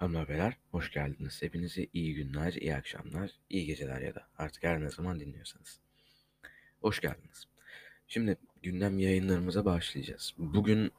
Hanımlar 0.00 0.28
beyler 0.28 0.56
hoş 0.70 0.92
geldiniz. 0.92 1.42
Hepinize 1.42 1.86
iyi 1.92 2.14
günler, 2.14 2.52
iyi 2.52 2.76
akşamlar, 2.76 3.30
iyi 3.50 3.66
geceler 3.66 4.00
ya 4.00 4.14
da 4.14 4.28
artık 4.38 4.62
her 4.62 4.80
ne 4.80 4.90
zaman 4.90 5.20
dinliyorsanız. 5.20 5.80
Hoş 6.80 7.00
geldiniz. 7.00 7.44
Şimdi 8.08 8.36
gündem 8.62 8.98
yayınlarımıza 8.98 9.64
başlayacağız. 9.64 10.34
Bugün 10.38 10.92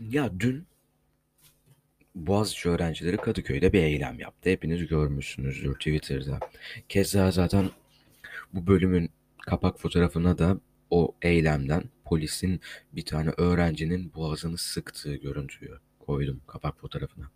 ya 0.00 0.40
dün 0.40 0.66
Boğaziçi 2.14 2.68
öğrencileri 2.68 3.16
Kadıköy'de 3.16 3.72
bir 3.72 3.82
eylem 3.82 4.18
yaptı. 4.18 4.50
Hepiniz 4.50 4.86
görmüşsünüzdür 4.86 5.74
Twitter'da. 5.74 6.40
Keza 6.88 7.30
zaten 7.30 7.70
bu 8.52 8.66
bölümün 8.66 9.10
kapak 9.46 9.80
fotoğrafına 9.80 10.38
da 10.38 10.60
o 10.90 11.16
eylemden 11.22 11.84
polisin 12.04 12.60
bir 12.92 13.04
tane 13.04 13.30
öğrencinin 13.36 14.14
boğazını 14.14 14.58
sıktığı 14.58 15.14
görüntüyü 15.14 15.78
koydum 16.08 16.40
kapak 16.46 16.80
fotoğrafına. 16.80 17.30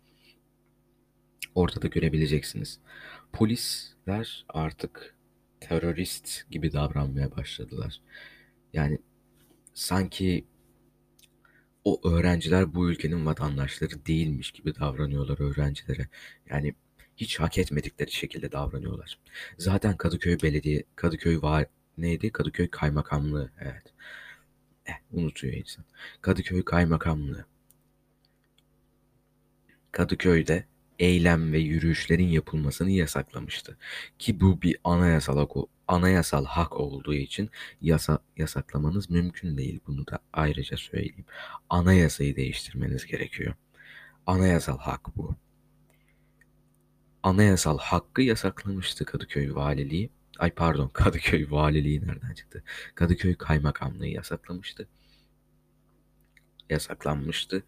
Ortada 1.55 1.87
görebileceksiniz. 1.87 2.79
Polisler 3.33 4.45
artık 4.49 5.15
terörist 5.59 6.51
gibi 6.51 6.73
davranmaya 6.73 7.35
başladılar. 7.35 8.01
Yani 8.73 8.97
sanki 9.73 10.45
o 11.83 12.09
öğrenciler 12.09 12.75
bu 12.75 12.89
ülkenin 12.91 13.25
vatandaşları 13.25 14.05
değilmiş 14.05 14.51
gibi 14.51 14.75
davranıyorlar 14.75 15.39
öğrencilere. 15.39 16.07
Yani 16.49 16.75
hiç 17.17 17.39
hak 17.39 17.57
etmedikleri 17.57 18.11
şekilde 18.11 18.51
davranıyorlar. 18.51 19.19
Zaten 19.57 19.97
Kadıköy 19.97 20.37
Belediye, 20.43 20.83
Kadıköy 20.95 21.41
var 21.41 21.65
neydi? 21.97 22.31
Kadıköy 22.31 22.69
Kaymakamlığı. 22.69 23.51
Evet. 23.61 23.93
Eh, 24.85 24.93
unutuyor 25.11 25.53
insan. 25.53 25.85
Kadıköy 26.21 26.63
Kaymakamlığı. 26.65 27.52
Kadıköy'de 29.93 30.65
eylem 30.99 31.53
ve 31.53 31.59
yürüyüşlerin 31.59 32.27
yapılmasını 32.27 32.91
yasaklamıştı. 32.91 33.77
Ki 34.19 34.41
bu 34.41 34.61
bir 34.61 34.77
anayasal 34.83 35.47
anayasal 35.87 36.45
hak 36.45 36.79
olduğu 36.79 37.13
için 37.13 37.49
yasa, 37.81 38.19
yasaklamanız 38.37 39.09
mümkün 39.09 39.57
değil. 39.57 39.79
Bunu 39.87 40.07
da 40.07 40.19
ayrıca 40.33 40.77
söyleyeyim. 40.77 41.25
Anayasayı 41.69 42.35
değiştirmeniz 42.35 43.05
gerekiyor. 43.05 43.53
Anayasal 44.27 44.77
hak 44.77 45.17
bu. 45.17 45.35
Anayasal 47.23 47.77
hakkı 47.77 48.21
yasaklamıştı 48.21 49.05
Kadıköy 49.05 49.55
Valiliği. 49.55 50.09
Ay 50.39 50.51
pardon 50.51 50.87
Kadıköy 50.93 51.51
Valiliği 51.51 52.01
nereden 52.07 52.33
çıktı? 52.33 52.63
Kadıköy 52.95 53.35
Kaymakamlığı 53.35 54.07
yasaklamıştı. 54.07 54.87
Yasaklanmıştı. 56.69 57.63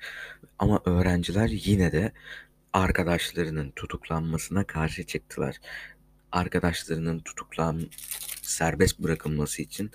Ama 0.60 0.82
öğrenciler 0.86 1.50
yine 1.50 1.92
de 1.92 2.12
arkadaşlarının 2.74 3.72
tutuklanmasına 3.72 4.64
karşı 4.64 5.04
çıktılar. 5.04 5.56
Arkadaşlarının 6.32 7.20
tutuklan 7.20 7.90
serbest 8.42 9.00
bırakılması 9.00 9.62
için 9.62 9.92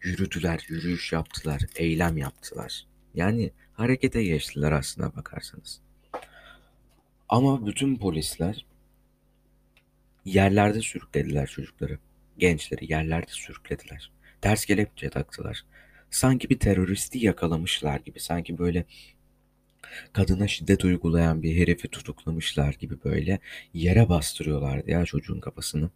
yürüdüler, 0.00 0.66
yürüyüş 0.68 1.12
yaptılar, 1.12 1.62
eylem 1.76 2.16
yaptılar. 2.16 2.86
Yani 3.14 3.52
harekete 3.72 4.24
geçtiler 4.24 4.72
aslına 4.72 5.16
bakarsanız. 5.16 5.80
Ama 7.28 7.66
bütün 7.66 7.96
polisler 7.96 8.66
yerlerde 10.24 10.80
sürüklediler 10.80 11.46
çocukları. 11.46 11.98
Gençleri 12.38 12.92
yerlerde 12.92 13.30
sürüklediler. 13.30 14.12
Ters 14.40 14.64
kelepçe 14.64 15.10
taktılar. 15.10 15.64
Sanki 16.10 16.50
bir 16.50 16.58
teröristi 16.58 17.18
yakalamışlar 17.18 18.00
gibi. 18.00 18.20
Sanki 18.20 18.58
böyle 18.58 18.84
kadına 20.12 20.48
şiddet 20.48 20.84
uygulayan 20.84 21.42
bir 21.42 21.56
herifi 21.56 21.88
tutuklamışlar 21.88 22.72
gibi 22.72 23.04
böyle 23.04 23.38
yere 23.74 24.08
bastırıyorlardı 24.08 24.90
ya 24.90 25.04
çocuğun 25.04 25.40
kafasını. 25.40 25.90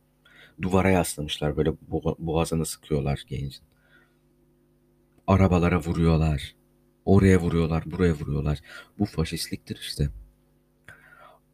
Duvara 0.62 0.90
yaslamışlar 0.90 1.56
böyle 1.56 1.72
boğazını 2.18 2.66
sıkıyorlar 2.66 3.24
gencin. 3.28 3.62
Arabalara 5.26 5.78
vuruyorlar. 5.80 6.54
Oraya 7.04 7.40
vuruyorlar, 7.40 7.82
buraya 7.86 8.12
vuruyorlar. 8.12 8.58
Bu 8.98 9.04
faşistliktir 9.04 9.76
işte. 9.76 10.08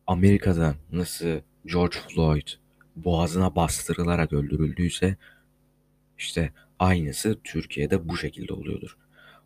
Amerika'da 0.07 0.75
nasıl 0.93 1.41
George 1.67 1.99
Floyd 2.09 2.49
boğazına 2.97 3.57
bastırılarak 3.57 4.33
öldürüldüyse 4.33 5.17
işte 6.19 6.53
aynısı 6.81 7.41
Türkiye'de 7.45 8.09
bu 8.09 8.17
şekilde 8.17 8.53
oluyordur. 8.53 8.99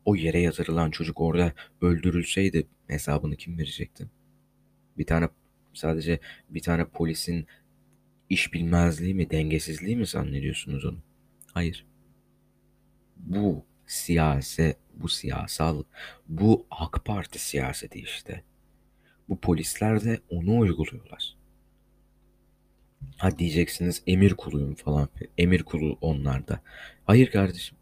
O 0.05 0.17
yere 0.17 0.41
yatırılan 0.41 0.91
çocuk 0.91 1.21
orada 1.21 1.53
öldürülseydi 1.81 2.67
hesabını 2.87 3.37
kim 3.37 3.59
verecekti? 3.59 4.06
Bir 4.99 5.06
tane 5.06 5.28
sadece 5.75 6.19
bir 6.50 6.61
tane 6.61 6.84
polisin 6.84 7.47
iş 8.31 8.53
bilmezliği 8.53 9.15
mi, 9.15 9.31
dengesizliği 9.31 9.97
mi 9.97 10.06
zannediyorsunuz 10.06 10.84
onu? 10.84 10.99
Hayır. 11.53 11.87
Bu 13.17 13.65
siyase, 13.87 14.77
bu 14.94 15.09
siyasal, 15.09 15.83
bu 16.28 16.67
AK 16.71 17.05
Parti 17.05 17.39
siyaseti 17.39 17.99
işte. 17.99 18.43
Bu 19.28 19.41
polisler 19.41 20.05
de 20.05 20.21
onu 20.28 20.59
uyguluyorlar. 20.59 21.37
Ha 23.16 23.38
diyeceksiniz 23.38 24.03
emir 24.06 24.34
kuluyum 24.34 24.75
falan. 24.75 25.09
Emir 25.38 25.62
kulu 25.62 25.98
onlarda. 26.00 26.60
Hayır 27.04 27.31
kardeşim. 27.31 27.76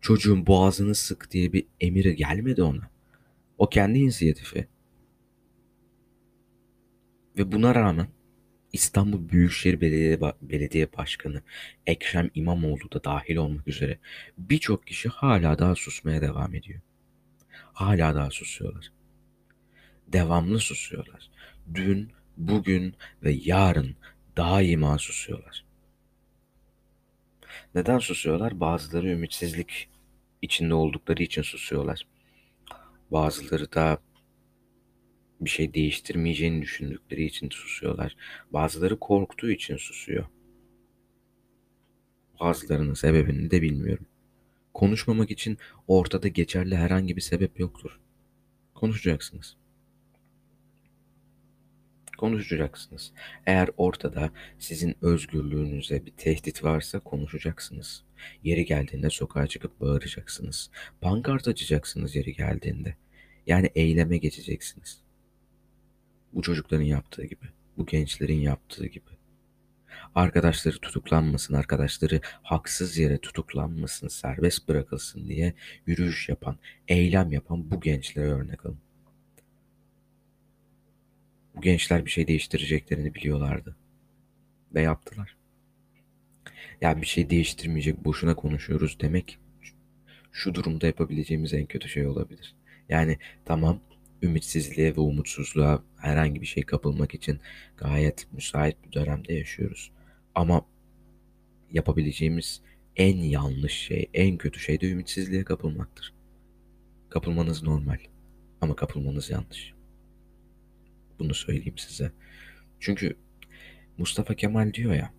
Çocuğun 0.00 0.46
boğazını 0.46 0.94
sık 0.94 1.30
diye 1.30 1.52
bir 1.52 1.66
emiri 1.80 2.16
gelmedi 2.16 2.62
ona. 2.62 2.90
O 3.58 3.68
kendi 3.68 3.98
inisiyatifi. 3.98 4.66
Ve 7.38 7.52
buna 7.52 7.74
rağmen 7.74 8.08
İstanbul 8.72 9.28
Büyükşehir 9.28 9.80
Belediye, 9.80 10.20
Belediye 10.42 10.92
Başkanı 10.92 11.42
Ekrem 11.86 12.30
İmamoğlu 12.34 12.92
da 12.92 13.04
dahil 13.04 13.36
olmak 13.36 13.68
üzere 13.68 13.98
birçok 14.38 14.86
kişi 14.86 15.08
hala 15.08 15.58
daha 15.58 15.74
susmaya 15.74 16.20
devam 16.20 16.54
ediyor. 16.54 16.80
Hala 17.72 18.14
daha 18.14 18.30
susuyorlar. 18.30 18.92
Devamlı 20.08 20.58
susuyorlar. 20.58 21.30
Dün, 21.74 22.10
bugün 22.36 22.94
ve 23.22 23.36
yarın 23.44 23.96
daima 24.36 24.98
susuyorlar. 24.98 25.64
Neden 27.74 27.98
susuyorlar? 27.98 28.60
Bazıları 28.60 29.08
ümitsizlik 29.08 29.88
içinde 30.42 30.74
oldukları 30.74 31.22
için 31.22 31.42
susuyorlar. 31.42 32.06
Bazıları 33.10 33.72
da 33.72 33.98
bir 35.40 35.50
şey 35.50 35.74
değiştirmeyeceğini 35.74 36.62
düşündükleri 36.62 37.24
için 37.24 37.50
susuyorlar. 37.50 38.16
Bazıları 38.50 38.98
korktuğu 38.98 39.50
için 39.50 39.76
susuyor. 39.76 40.26
Bazılarının 42.40 42.94
sebebini 42.94 43.50
de 43.50 43.62
bilmiyorum. 43.62 44.06
Konuşmamak 44.74 45.30
için 45.30 45.58
ortada 45.88 46.28
geçerli 46.28 46.76
herhangi 46.76 47.16
bir 47.16 47.20
sebep 47.20 47.60
yoktur. 47.60 48.00
Konuşacaksınız 48.74 49.56
konuşacaksınız. 52.16 53.12
Eğer 53.46 53.70
ortada 53.76 54.30
sizin 54.58 54.96
özgürlüğünüze 55.02 56.06
bir 56.06 56.10
tehdit 56.10 56.64
varsa 56.64 57.00
konuşacaksınız. 57.00 58.04
Yeri 58.42 58.64
geldiğinde 58.64 59.10
sokağa 59.10 59.46
çıkıp 59.46 59.80
bağıracaksınız. 59.80 60.70
Pankart 61.00 61.48
açacaksınız 61.48 62.16
yeri 62.16 62.34
geldiğinde. 62.34 62.96
Yani 63.46 63.70
eyleme 63.74 64.18
geçeceksiniz. 64.18 65.00
Bu 66.32 66.42
çocukların 66.42 66.84
yaptığı 66.84 67.24
gibi, 67.24 67.46
bu 67.76 67.86
gençlerin 67.86 68.40
yaptığı 68.40 68.86
gibi. 68.86 69.10
Arkadaşları 70.14 70.78
tutuklanmasın, 70.78 71.54
arkadaşları 71.54 72.20
haksız 72.42 72.98
yere 72.98 73.18
tutuklanmasın, 73.18 74.08
serbest 74.08 74.68
bırakılsın 74.68 75.28
diye 75.28 75.54
yürüyüş 75.86 76.28
yapan, 76.28 76.58
eylem 76.88 77.32
yapan 77.32 77.70
bu 77.70 77.80
gençlere 77.80 78.26
örnek 78.26 78.66
alın. 78.66 78.85
Bu 81.56 81.60
gençler 81.60 82.04
bir 82.04 82.10
şey 82.10 82.28
değiştireceklerini 82.28 83.14
biliyorlardı. 83.14 83.76
Ve 84.74 84.82
yaptılar. 84.82 85.36
Yani 86.80 87.02
bir 87.02 87.06
şey 87.06 87.30
değiştirmeyecek, 87.30 88.04
boşuna 88.04 88.34
konuşuyoruz 88.36 88.98
demek 89.00 89.38
şu 90.36 90.54
durumda 90.54 90.86
yapabileceğimiz 90.86 91.54
en 91.54 91.66
kötü 91.66 91.88
şey 91.88 92.06
olabilir. 92.06 92.54
Yani 92.88 93.18
tamam 93.44 93.80
ümitsizliğe 94.22 94.96
ve 94.96 95.00
umutsuzluğa 95.00 95.82
herhangi 95.96 96.40
bir 96.40 96.46
şey 96.46 96.62
kapılmak 96.62 97.14
için 97.14 97.40
gayet 97.76 98.32
müsait 98.32 98.76
bir 98.84 98.92
dönemde 98.92 99.34
yaşıyoruz. 99.34 99.92
Ama 100.34 100.66
yapabileceğimiz 101.72 102.62
en 102.96 103.16
yanlış 103.16 103.72
şey, 103.72 104.10
en 104.14 104.38
kötü 104.38 104.60
şey 104.60 104.80
de 104.80 104.90
ümitsizliğe 104.90 105.44
kapılmaktır. 105.44 106.14
Kapılmanız 107.08 107.62
normal 107.62 107.98
ama 108.60 108.76
kapılmanız 108.76 109.30
yanlış. 109.30 109.75
Bunu 111.18 111.34
söyleyeyim 111.34 111.78
size. 111.78 112.12
Çünkü 112.80 113.16
Mustafa 113.98 114.34
Kemal 114.34 114.72
diyor 114.72 114.94
ya, 114.94 115.12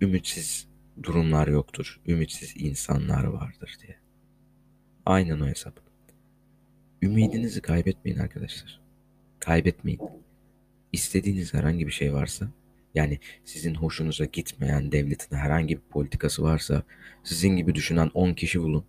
ümitsiz 0.00 0.68
durumlar 1.02 1.48
yoktur, 1.48 2.00
ümitsiz 2.06 2.54
insanlar 2.56 3.24
vardır 3.24 3.78
diye. 3.82 3.96
Aynen 5.06 5.40
o 5.40 5.46
hesap. 5.46 5.80
Ümidinizi 7.02 7.60
kaybetmeyin 7.60 8.18
arkadaşlar. 8.18 8.80
Kaybetmeyin. 9.40 10.00
İstediğiniz 10.92 11.54
herhangi 11.54 11.86
bir 11.86 11.92
şey 11.92 12.12
varsa 12.12 12.48
yani 12.94 13.18
sizin 13.44 13.74
hoşunuza 13.74 14.24
gitmeyen 14.24 14.92
devletin 14.92 15.36
herhangi 15.36 15.76
bir 15.76 15.82
politikası 15.90 16.42
varsa 16.42 16.82
sizin 17.24 17.56
gibi 17.56 17.74
düşünen 17.74 18.10
10 18.14 18.34
kişi 18.34 18.60
bulun 18.60 18.84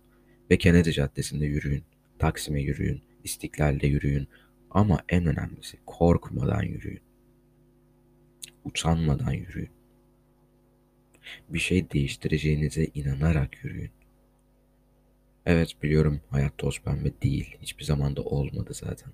ve 0.50 0.58
Kennedy 0.58 0.90
Caddesi'nde 0.90 1.46
yürüyün. 1.46 1.84
Taksim'e 2.18 2.60
yürüyün. 2.60 3.02
İstiklal'de 3.24 3.86
yürüyün. 3.86 4.28
Ama 4.74 4.98
en 5.08 5.26
önemlisi 5.26 5.78
korkmadan 5.86 6.62
yürüyün. 6.62 7.02
Utanmadan 8.64 9.32
yürüyün. 9.32 9.70
Bir 11.48 11.58
şey 11.58 11.90
değiştireceğinize 11.90 12.84
inanarak 12.94 13.64
yürüyün. 13.64 13.90
Evet 15.46 15.82
biliyorum 15.82 16.20
hayat 16.30 16.58
toz 16.58 16.80
pembe 16.82 17.12
değil. 17.22 17.56
Hiçbir 17.62 17.84
zaman 17.84 18.16
da 18.16 18.22
olmadı 18.22 18.74
zaten. 18.74 19.12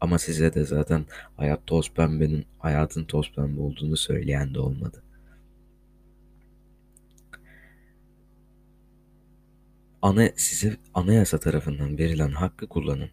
Ama 0.00 0.18
size 0.18 0.54
de 0.54 0.64
zaten 0.64 1.06
hayat 1.36 1.66
toz 1.66 1.92
pembenin, 1.92 2.46
hayatın 2.58 3.04
toz 3.04 3.32
pembe 3.32 3.60
olduğunu 3.60 3.96
söyleyen 3.96 4.54
de 4.54 4.60
olmadı. 4.60 5.02
Ana, 10.02 10.30
size 10.36 10.76
anayasa 10.94 11.38
tarafından 11.38 11.98
verilen 11.98 12.30
hakkı 12.30 12.66
kullanın. 12.68 13.10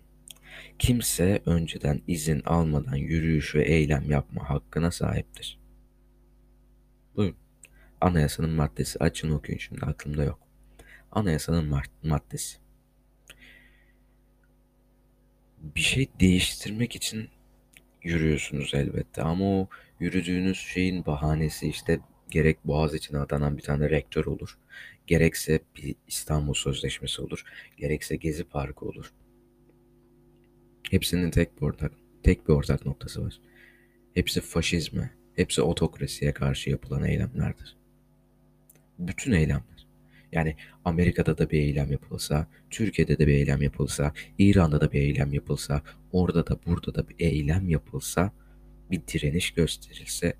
Kimse 0.79 1.41
önceden 1.45 2.01
izin 2.07 2.41
almadan 2.45 2.95
yürüyüş 2.95 3.55
ve 3.55 3.63
eylem 3.65 4.11
yapma 4.11 4.49
hakkına 4.49 4.91
sahiptir. 4.91 5.59
Buyurun. 7.15 7.37
Anayasanın 8.01 8.49
maddesi 8.49 8.99
açın 8.99 9.31
okuyun 9.31 9.59
şimdi 9.59 9.85
aklımda 9.85 10.23
yok. 10.23 10.39
Anayasanın 11.11 11.81
maddesi. 12.03 12.57
Bir 15.57 15.81
şey 15.81 16.09
değiştirmek 16.19 16.95
için 16.95 17.29
yürüyorsunuz 18.03 18.71
elbette 18.73 19.21
ama 19.21 19.45
o 19.45 19.69
yürüdüğünüz 19.99 20.57
şeyin 20.57 21.05
bahanesi 21.05 21.67
işte 21.69 21.99
gerek 22.31 22.67
Boğaziçi'ne 22.67 23.19
adanan 23.19 23.57
bir 23.57 23.61
tane 23.61 23.89
rektör 23.89 24.25
olur. 24.25 24.57
Gerekse 25.07 25.59
bir 25.75 25.95
İstanbul 26.07 26.53
Sözleşmesi 26.53 27.21
olur. 27.21 27.43
Gerekse 27.77 28.15
Gezi 28.15 28.43
Parkı 28.43 28.85
olur. 28.85 29.13
Hepsinin 30.95 31.31
tek 31.31 31.57
bir 31.57 31.61
ortak, 31.61 31.91
tek 32.23 32.47
bir 32.47 32.53
ortak 32.53 32.85
noktası 32.85 33.25
var. 33.25 33.39
Hepsi 34.13 34.41
faşizme, 34.41 35.11
hepsi 35.35 35.61
otokrasiye 35.61 36.33
karşı 36.33 36.69
yapılan 36.69 37.03
eylemlerdir. 37.03 37.77
Bütün 38.99 39.31
eylemler. 39.31 39.87
Yani 40.31 40.55
Amerika'da 40.85 41.37
da 41.37 41.49
bir 41.49 41.59
eylem 41.59 41.91
yapılsa, 41.91 42.47
Türkiye'de 42.69 43.17
de 43.17 43.27
bir 43.27 43.33
eylem 43.33 43.61
yapılsa, 43.61 44.13
İran'da 44.37 44.81
da 44.81 44.91
bir 44.91 45.01
eylem 45.01 45.33
yapılsa, 45.33 45.81
orada 46.11 46.47
da 46.47 46.59
burada 46.65 46.95
da 46.95 47.09
bir 47.09 47.15
eylem 47.19 47.69
yapılsa, 47.69 48.31
bir 48.91 49.01
direniş 49.07 49.51
gösterilse, 49.51 50.33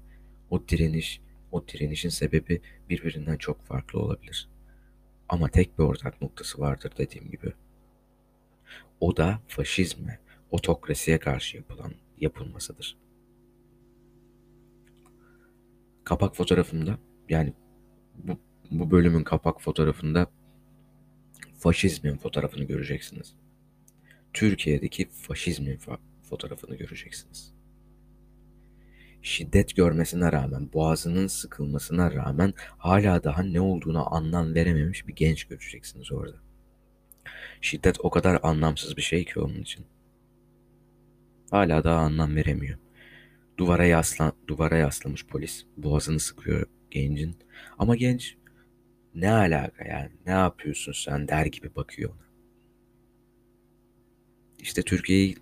o 0.49 0.67
direniş, 0.67 1.21
o 1.51 1.67
direnişin 1.67 2.09
sebebi 2.09 2.61
birbirinden 2.89 3.37
çok 3.37 3.65
farklı 3.65 3.99
olabilir. 3.99 4.49
Ama 5.29 5.49
tek 5.49 5.79
bir 5.79 5.83
ortak 5.83 6.21
noktası 6.21 6.59
vardır 6.59 6.91
dediğim 6.97 7.31
gibi. 7.31 7.53
O 8.99 9.17
da 9.17 9.39
faşizme, 9.47 10.24
otokrasiye 10.55 11.17
karşı 11.17 11.57
yapılan 11.57 11.93
yapılmasıdır. 12.17 12.97
Kapak 16.03 16.35
fotoğrafımda 16.35 16.97
yani 17.29 17.53
bu, 18.15 18.39
bu 18.71 18.91
bölümün 18.91 19.23
kapak 19.23 19.61
fotoğrafında 19.61 20.31
faşizmin 21.59 22.17
fotoğrafını 22.17 22.63
göreceksiniz. 22.63 23.35
Türkiye'deki 24.33 25.09
faşizmin 25.09 25.77
fa- 25.77 25.99
fotoğrafını 26.29 26.75
göreceksiniz. 26.75 27.53
Şiddet 29.21 29.75
görmesine 29.75 30.31
rağmen, 30.31 30.73
boğazının 30.73 31.27
sıkılmasına 31.27 32.13
rağmen 32.13 32.53
hala 32.77 33.23
daha 33.23 33.43
ne 33.43 33.61
olduğunu 33.61 34.15
anlam 34.15 34.55
verememiş 34.55 35.07
bir 35.07 35.15
genç 35.15 35.43
göreceksiniz 35.43 36.11
orada. 36.11 36.37
Şiddet 37.61 37.95
o 37.99 38.09
kadar 38.09 38.39
anlamsız 38.43 38.97
bir 38.97 39.01
şey 39.01 39.25
ki 39.25 39.39
onun 39.39 39.61
için. 39.61 39.85
Hala 41.51 41.83
daha 41.83 41.99
anlam 41.99 42.35
veremiyor. 42.35 42.79
Duvara 43.57 43.85
yaslan 43.85 44.33
duvara 44.47 44.77
yaslamış 44.77 45.25
polis. 45.25 45.65
Boğazını 45.77 46.19
sıkıyor 46.19 46.67
gencin. 46.91 47.35
Ama 47.77 47.95
genç 47.95 48.37
ne 49.15 49.31
alaka 49.31 49.85
yani 49.85 50.11
ne 50.25 50.31
yapıyorsun 50.31 50.91
sen 50.91 51.27
der 51.27 51.45
gibi 51.45 51.75
bakıyor 51.75 52.09
ona. 52.09 52.25
İşte 54.59 54.81
Türkiye'yi 54.81 55.35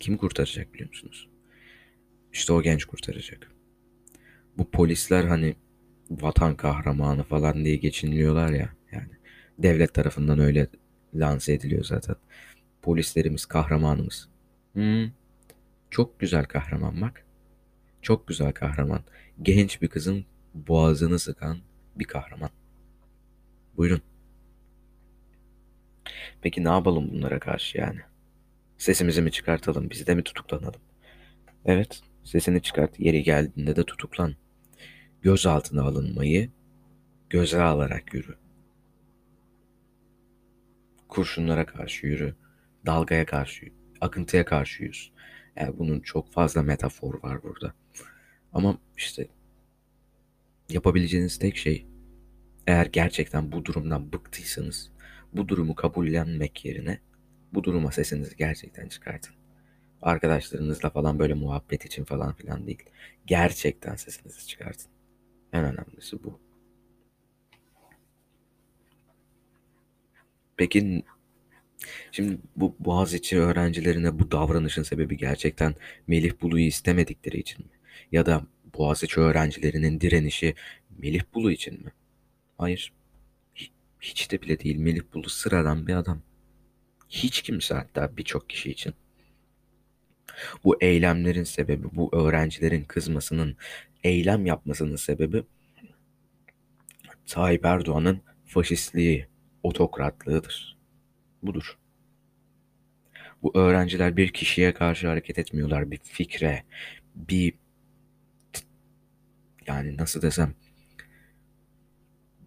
kim 0.00 0.16
kurtaracak 0.16 0.74
biliyor 0.74 0.88
musunuz? 0.88 1.28
İşte 2.32 2.52
o 2.52 2.62
genç 2.62 2.84
kurtaracak. 2.84 3.50
Bu 4.58 4.70
polisler 4.70 5.24
hani 5.24 5.56
vatan 6.10 6.56
kahramanı 6.56 7.22
falan 7.22 7.64
diye 7.64 7.76
geçiniliyorlar 7.76 8.52
ya 8.52 8.68
yani 8.92 9.10
devlet 9.58 9.94
tarafından 9.94 10.38
öyle 10.38 10.66
lanse 11.14 11.52
ediliyor 11.52 11.84
zaten. 11.84 12.16
Polislerimiz 12.82 13.46
kahramanımız. 13.46 14.28
Hmm, 14.72 15.10
çok 15.92 16.20
güzel 16.20 16.44
kahraman 16.44 17.00
bak. 17.00 17.24
Çok 18.02 18.28
güzel 18.28 18.52
kahraman. 18.52 19.00
Genç 19.42 19.82
bir 19.82 19.88
kızın 19.88 20.24
boğazını 20.54 21.18
sıkan 21.18 21.58
bir 21.96 22.04
kahraman. 22.04 22.50
Buyurun. 23.76 24.02
Peki 26.42 26.64
ne 26.64 26.68
yapalım 26.68 27.10
bunlara 27.10 27.38
karşı 27.38 27.78
yani? 27.78 28.00
Sesimizi 28.78 29.22
mi 29.22 29.30
çıkartalım, 29.30 29.90
biz 29.90 30.06
de 30.06 30.14
mi 30.14 30.22
tutuklanalım? 30.22 30.80
Evet, 31.64 32.00
sesini 32.24 32.62
çıkart, 32.62 33.00
yeri 33.00 33.22
geldiğinde 33.22 33.76
de 33.76 33.84
tutuklan. 33.84 34.34
Gözaltına 35.22 35.82
alınmayı 35.82 36.50
göze 37.30 37.62
alarak 37.62 38.14
yürü. 38.14 38.36
Kurşunlara 41.08 41.66
karşı 41.66 42.06
yürü, 42.06 42.34
dalgaya 42.86 43.26
karşı, 43.26 43.66
akıntıya 44.00 44.44
karşı 44.44 44.82
yüz. 44.82 45.12
Yani 45.56 45.78
bunun 45.78 46.00
çok 46.00 46.32
fazla 46.32 46.62
metafor 46.62 47.22
var 47.22 47.42
burada. 47.42 47.74
Ama 48.52 48.78
işte 48.96 49.28
yapabileceğiniz 50.68 51.38
tek 51.38 51.56
şey 51.56 51.86
eğer 52.66 52.86
gerçekten 52.86 53.52
bu 53.52 53.64
durumdan 53.64 54.12
bıktıysanız 54.12 54.90
bu 55.32 55.48
durumu 55.48 55.74
kabullenmek 55.74 56.64
yerine 56.64 56.98
bu 57.52 57.64
duruma 57.64 57.92
sesinizi 57.92 58.36
gerçekten 58.36 58.88
çıkartın. 58.88 59.34
Arkadaşlarınızla 60.02 60.90
falan 60.90 61.18
böyle 61.18 61.34
muhabbet 61.34 61.84
için 61.84 62.04
falan 62.04 62.32
filan 62.34 62.66
değil. 62.66 62.82
Gerçekten 63.26 63.96
sesinizi 63.96 64.46
çıkartın. 64.46 64.90
En 65.52 65.64
önemlisi 65.64 66.24
bu. 66.24 66.40
Peki 70.56 71.04
Şimdi 72.12 72.38
bu 72.56 72.76
Boğaziçi 72.80 73.38
öğrencilerine 73.38 74.18
bu 74.18 74.30
davranışın 74.30 74.82
sebebi 74.82 75.16
gerçekten 75.16 75.74
Melih 76.06 76.32
Bulu'yu 76.42 76.66
istemedikleri 76.66 77.38
için 77.40 77.64
mi? 77.64 77.72
Ya 78.12 78.26
da 78.26 78.46
Boğaziçi 78.78 79.20
öğrencilerinin 79.20 80.00
direnişi 80.00 80.54
Melih 80.98 81.22
Bulu 81.34 81.52
için 81.52 81.84
mi? 81.84 81.92
Hayır. 82.58 82.92
Hiç 84.00 84.30
de 84.30 84.42
bile 84.42 84.60
değil. 84.60 84.76
Melih 84.76 85.02
Bulu 85.14 85.28
sıradan 85.28 85.86
bir 85.86 85.94
adam. 85.94 86.22
Hiç 87.08 87.42
kimse 87.42 87.74
hatta 87.74 88.16
birçok 88.16 88.50
kişi 88.50 88.70
için. 88.70 88.94
Bu 90.64 90.76
eylemlerin 90.80 91.44
sebebi, 91.44 91.88
bu 91.92 92.10
öğrencilerin 92.16 92.84
kızmasının, 92.84 93.56
eylem 94.04 94.46
yapmasının 94.46 94.96
sebebi 94.96 95.42
Tayyip 97.26 97.64
Erdoğan'ın 97.64 98.20
faşistliği, 98.46 99.26
otokratlığıdır 99.62 100.81
budur. 101.42 101.78
Bu 103.42 103.58
öğrenciler 103.58 104.16
bir 104.16 104.32
kişiye 104.32 104.74
karşı 104.74 105.08
hareket 105.08 105.38
etmiyorlar. 105.38 105.90
Bir 105.90 105.98
fikre, 106.02 106.64
bir 107.14 107.54
yani 109.66 109.96
nasıl 109.96 110.22
desem 110.22 110.54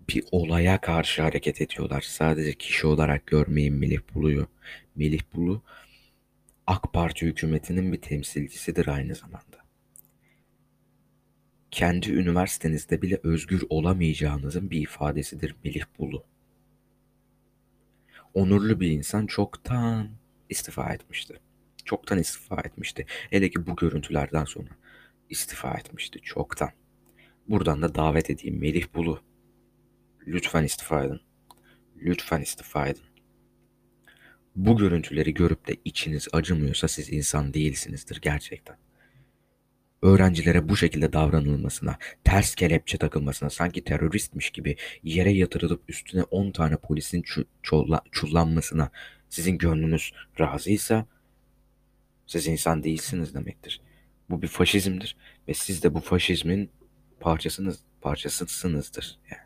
bir 0.10 0.24
olaya 0.32 0.82
karşı 0.82 1.22
hareket 1.22 1.62
ediyorlar. 1.62 2.02
Sadece 2.02 2.54
kişi 2.54 2.88
olarak 2.88 3.28
görmeyin 3.28 3.74
Melih 3.74 4.00
Bulu'yu. 4.14 4.48
Melih 4.96 5.22
Bulu 5.34 5.62
AK 6.68 6.94
Parti 6.94 7.25
hükümetinin 7.25 7.94
bir 7.94 8.02
temsilcisidir 8.02 8.88
aynı 8.88 9.16
zamanda. 9.16 9.66
Kendi 11.72 12.12
üniversitenizde 12.12 13.02
bile 13.02 13.20
özgür 13.24 13.64
olamayacağınızın 13.70 14.72
bir 14.72 14.82
ifadesidir 14.82 15.56
Melih 15.64 15.84
Bulu 16.00 16.24
onurlu 18.36 18.80
bir 18.80 18.92
insan 18.92 19.25
çoktan 19.25 20.10
istifa 20.50 20.94
etmişti. 20.94 21.39
Çoktan 21.86 22.20
istifa 22.20 22.62
etmişti. 22.62 23.06
Hele 23.30 23.50
ki 23.50 23.68
bu 23.68 23.75
görüntülerden 23.75 24.46
sonra 24.46 24.70
istifa 25.30 25.74
etmişti 25.74 26.20
çoktan. 26.24 26.70
Buradan 27.48 27.82
da 27.82 27.96
davet 27.96 28.30
edeyim 28.30 28.60
Melih 28.60 28.86
Bulu. 28.94 29.22
Lütfen 30.27 30.63
istifa 30.63 31.04
edin. 31.04 31.22
Lütfen 31.98 32.42
istifa 32.42 32.88
edin. 32.88 33.04
Bu 34.56 34.77
görüntüleri 34.77 35.34
görüp 35.34 35.68
de 35.68 35.75
içiniz 35.86 36.27
acımıyorsa 36.34 36.88
siz 36.88 37.13
insan 37.13 37.54
değilsinizdir 37.54 38.22
gerçekten. 38.22 38.77
Öğrencilere 40.05 40.69
bu 40.69 40.77
şekilde 40.77 41.13
davranılmasına, 41.13 41.97
ters 42.24 42.55
kelepçe 42.55 42.97
takılmasına, 42.97 43.50
sanki 43.50 43.83
teröristmiş 43.83 44.50
gibi 44.50 44.75
yere 45.03 45.31
yatırılıp 45.31 45.83
üstüne 45.88 46.24
10 46.24 46.51
tane 46.51 46.77
polisin 46.77 47.21
çu- 47.21 47.45
çullanmasına 48.12 48.89
sizin 49.29 49.57
gönlünüz 49.57 50.12
razıysa 50.39 51.05
siz 52.27 52.47
insan 52.47 52.83
değilsiniz 52.83 53.33
demektir. 53.33 53.81
Bu 54.29 54.41
bir 54.41 54.47
faşizmdir 54.47 55.15
ve 55.47 55.53
siz 55.53 55.83
de 55.83 55.93
bu 55.93 56.00
faşizmin 56.00 56.69
parçasınız, 57.19 57.79
parçasısınızdır. 58.01 59.19
Yani. 59.31 59.41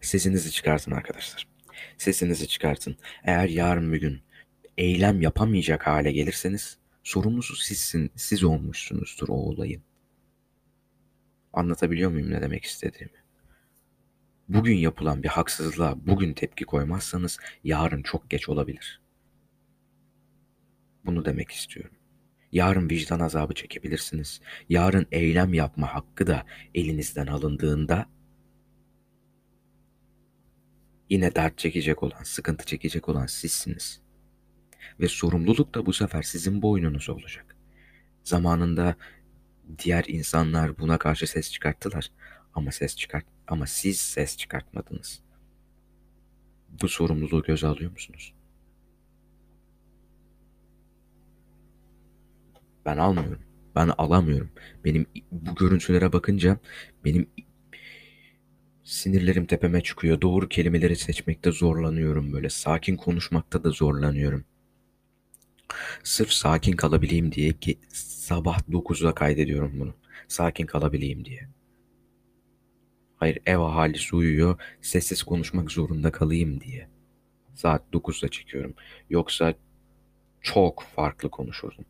Sesinizi 0.00 0.50
çıkartın 0.50 0.92
arkadaşlar. 0.92 1.51
Sesinizi 2.02 2.48
çıkartın. 2.48 2.96
Eğer 3.24 3.48
yarın 3.48 3.92
bir 3.92 4.00
gün 4.00 4.20
eylem 4.78 5.20
yapamayacak 5.20 5.86
hale 5.86 6.12
gelirseniz 6.12 6.78
sorumlusu 7.02 7.56
sizsin, 7.56 8.10
siz 8.16 8.44
olmuşsunuzdur 8.44 9.28
o 9.28 9.32
olayın. 9.32 9.82
Anlatabiliyor 11.52 12.10
muyum 12.10 12.30
ne 12.30 12.42
demek 12.42 12.64
istediğimi? 12.64 13.22
Bugün 14.48 14.76
yapılan 14.76 15.22
bir 15.22 15.28
haksızlığa 15.28 16.06
bugün 16.06 16.32
tepki 16.32 16.64
koymazsanız 16.64 17.38
yarın 17.64 18.02
çok 18.02 18.30
geç 18.30 18.48
olabilir. 18.48 19.00
Bunu 21.04 21.24
demek 21.24 21.50
istiyorum. 21.50 21.96
Yarın 22.52 22.90
vicdan 22.90 23.20
azabı 23.20 23.54
çekebilirsiniz. 23.54 24.40
Yarın 24.68 25.06
eylem 25.12 25.54
yapma 25.54 25.94
hakkı 25.94 26.26
da 26.26 26.46
elinizden 26.74 27.26
alındığında 27.26 28.06
yine 31.12 31.34
dert 31.34 31.58
çekecek 31.58 32.02
olan, 32.02 32.22
sıkıntı 32.22 32.66
çekecek 32.66 33.08
olan 33.08 33.26
sizsiniz. 33.26 34.00
Ve 35.00 35.08
sorumluluk 35.08 35.74
da 35.74 35.86
bu 35.86 35.92
sefer 35.92 36.22
sizin 36.22 36.62
boynunuza 36.62 37.12
olacak. 37.12 37.56
Zamanında 38.24 38.96
diğer 39.78 40.04
insanlar 40.08 40.78
buna 40.78 40.98
karşı 40.98 41.26
ses 41.26 41.52
çıkarttılar 41.52 42.10
ama 42.54 42.72
ses 42.72 42.96
çıkart 42.96 43.24
ama 43.46 43.66
siz 43.66 43.98
ses 43.98 44.36
çıkartmadınız. 44.36 45.22
Bu 46.82 46.88
sorumluluğu 46.88 47.42
göze 47.42 47.66
alıyor 47.66 47.90
musunuz? 47.90 48.34
Ben 52.86 52.96
almıyorum. 52.96 53.42
Ben 53.76 53.90
alamıyorum. 53.98 54.50
Benim 54.84 55.06
bu 55.32 55.54
görüntülere 55.54 56.12
bakınca 56.12 56.58
benim 57.04 57.30
sinirlerim 58.92 59.46
tepeme 59.46 59.80
çıkıyor. 59.80 60.20
Doğru 60.20 60.48
kelimeleri 60.48 60.96
seçmekte 60.96 61.52
zorlanıyorum 61.52 62.32
böyle. 62.32 62.50
Sakin 62.50 62.96
konuşmakta 62.96 63.64
da 63.64 63.70
zorlanıyorum. 63.70 64.44
Sırf 66.02 66.32
sakin 66.32 66.72
kalabileyim 66.72 67.32
diye 67.32 67.52
ki 67.52 67.78
sabah 67.92 68.58
9'da 68.70 69.14
kaydediyorum 69.14 69.72
bunu. 69.80 69.94
Sakin 70.28 70.66
kalabileyim 70.66 71.24
diye. 71.24 71.48
Hayır 73.16 73.38
ev 73.46 73.58
ahalisi 73.58 74.16
uyuyor. 74.16 74.60
Sessiz 74.80 75.22
konuşmak 75.22 75.70
zorunda 75.70 76.12
kalayım 76.12 76.60
diye. 76.60 76.88
Saat 77.54 77.82
9'da 77.92 78.28
çekiyorum. 78.28 78.74
Yoksa 79.10 79.54
çok 80.40 80.82
farklı 80.82 81.30
konuşurdum. 81.30 81.84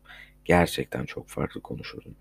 Gerçekten 0.45 1.05
çok 1.05 1.27
farklı 1.27 1.61
konuşurdum. 1.61 2.15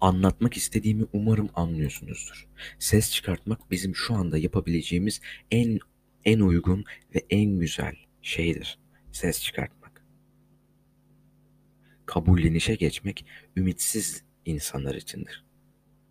Anlatmak 0.00 0.56
istediğimi 0.56 1.04
umarım 1.12 1.48
anlıyorsunuzdur. 1.54 2.48
Ses 2.78 3.12
çıkartmak 3.12 3.70
bizim 3.70 3.96
şu 3.96 4.14
anda 4.14 4.38
yapabileceğimiz 4.38 5.20
en 5.50 5.78
en 6.24 6.40
uygun 6.40 6.84
ve 7.14 7.26
en 7.30 7.58
güzel 7.58 7.96
şeydir. 8.22 8.78
Ses 9.12 9.42
çıkartmak. 9.42 10.04
Kabullenişe 12.06 12.74
geçmek 12.74 13.26
ümitsiz 13.56 14.24
insanlar 14.44 14.94
içindir. 14.94 15.44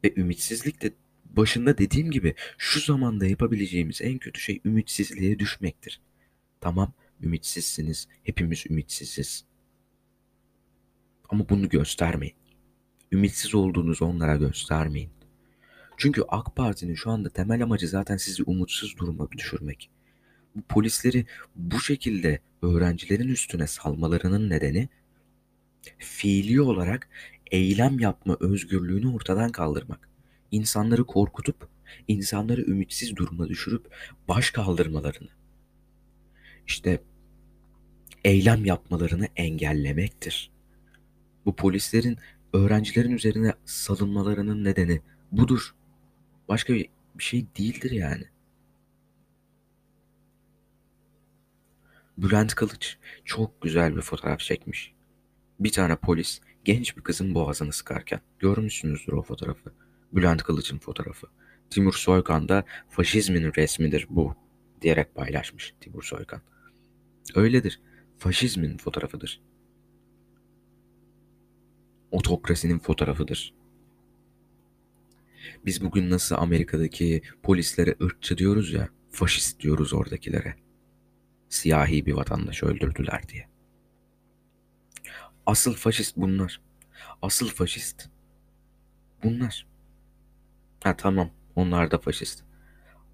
Ve 0.03 0.13
ümitsizlik 0.17 0.81
de 0.81 0.93
başında 1.25 1.77
dediğim 1.77 2.11
gibi 2.11 2.35
şu 2.57 2.79
zamanda 2.79 3.25
yapabileceğimiz 3.25 4.01
en 4.01 4.17
kötü 4.17 4.41
şey 4.41 4.61
ümitsizliğe 4.65 5.39
düşmektir. 5.39 6.01
Tamam, 6.61 6.93
ümitsizsiniz. 7.23 8.07
Hepimiz 8.23 8.65
ümitsiziz. 8.69 9.45
Ama 11.29 11.49
bunu 11.49 11.69
göstermeyin. 11.69 12.35
Ümitsiz 13.11 13.55
olduğunuzu 13.55 14.05
onlara 14.05 14.35
göstermeyin. 14.35 15.09
Çünkü 15.97 16.23
AK 16.27 16.55
Parti'nin 16.55 16.95
şu 16.95 17.11
anda 17.11 17.29
temel 17.29 17.63
amacı 17.63 17.87
zaten 17.87 18.17
sizi 18.17 18.43
umutsuz 18.43 18.97
duruma 18.97 19.31
düşürmek. 19.31 19.89
Bu 20.55 20.61
polisleri 20.61 21.25
bu 21.55 21.79
şekilde 21.79 22.39
öğrencilerin 22.61 23.27
üstüne 23.27 23.67
salmalarının 23.67 24.49
nedeni 24.49 24.89
fiili 25.97 26.61
olarak 26.61 27.09
eylem 27.51 27.99
yapma 27.99 28.37
özgürlüğünü 28.39 29.07
ortadan 29.07 29.51
kaldırmak. 29.51 30.09
İnsanları 30.51 31.03
korkutup, 31.03 31.67
insanları 32.07 32.61
ümitsiz 32.61 33.15
duruma 33.15 33.49
düşürüp 33.49 33.95
baş 34.27 34.51
kaldırmalarını, 34.51 35.29
işte 36.67 37.03
eylem 38.23 38.65
yapmalarını 38.65 39.27
engellemektir. 39.35 40.51
Bu 41.45 41.55
polislerin 41.55 42.17
öğrencilerin 42.53 43.11
üzerine 43.11 43.53
salınmalarının 43.65 44.63
nedeni 44.63 45.01
budur. 45.31 45.75
Başka 46.47 46.73
bir 46.73 46.89
şey 47.19 47.45
değildir 47.57 47.91
yani. 47.91 48.23
Bülent 52.17 52.55
Kılıç 52.55 52.97
çok 53.25 53.61
güzel 53.61 53.95
bir 53.95 54.01
fotoğraf 54.01 54.39
çekmiş. 54.39 54.93
Bir 55.59 55.71
tane 55.71 55.95
polis 55.95 56.41
genç 56.65 56.97
bir 56.97 57.01
kızın 57.01 57.35
boğazını 57.35 57.73
sıkarken. 57.73 58.21
Görmüşsünüzdür 58.39 59.13
o 59.13 59.21
fotoğrafı. 59.21 59.73
Bülent 60.13 60.43
Kılıç'ın 60.43 60.79
fotoğrafı. 60.79 61.27
Timur 61.69 61.93
Soykan 61.93 62.49
da 62.49 62.63
faşizmin 62.89 63.53
resmidir 63.57 64.07
bu 64.09 64.35
diyerek 64.81 65.15
paylaşmış 65.15 65.73
Timur 65.81 66.03
Soykan. 66.03 66.41
Öyledir. 67.35 67.81
Faşizmin 68.17 68.77
fotoğrafıdır. 68.77 69.41
Otokrasinin 72.11 72.79
fotoğrafıdır. 72.79 73.53
Biz 75.65 75.83
bugün 75.83 76.09
nasıl 76.09 76.35
Amerika'daki 76.35 77.21
polislere 77.43 77.95
ırkçı 78.01 78.37
diyoruz 78.37 78.73
ya, 78.73 78.89
faşist 79.11 79.59
diyoruz 79.59 79.93
oradakilere. 79.93 80.55
Siyahi 81.49 82.05
bir 82.05 82.13
vatandaş 82.13 82.63
öldürdüler 82.63 83.29
diye. 83.29 83.47
Asıl 85.45 85.73
faşist 85.73 86.17
bunlar. 86.17 86.61
Asıl 87.21 87.49
faşist 87.49 88.09
bunlar. 89.23 89.67
Ha 90.83 90.97
tamam 90.97 91.29
onlar 91.55 91.91
da 91.91 91.97
faşist. 91.97 92.43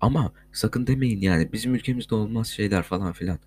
Ama 0.01 0.33
sakın 0.51 0.87
demeyin 0.87 1.21
yani 1.21 1.53
bizim 1.53 1.75
ülkemizde 1.75 2.15
olmaz 2.15 2.47
şeyler 2.47 2.83
falan 2.83 3.13
filan. 3.13 3.39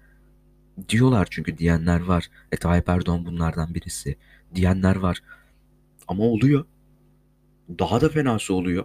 Diyorlar 0.89 1.29
çünkü 1.31 1.59
diyenler 1.59 2.01
var. 2.01 2.31
E 2.53 2.57
Tayyip 2.57 2.89
Erdoğan 2.89 3.27
bunlardan 3.27 3.75
birisi. 3.75 4.17
Diyenler 4.55 4.97
var. 4.97 5.23
Ama 6.11 6.25
oluyor. 6.25 6.65
Daha 7.79 8.01
da 8.01 8.09
fenası 8.09 8.55
oluyor. 8.55 8.85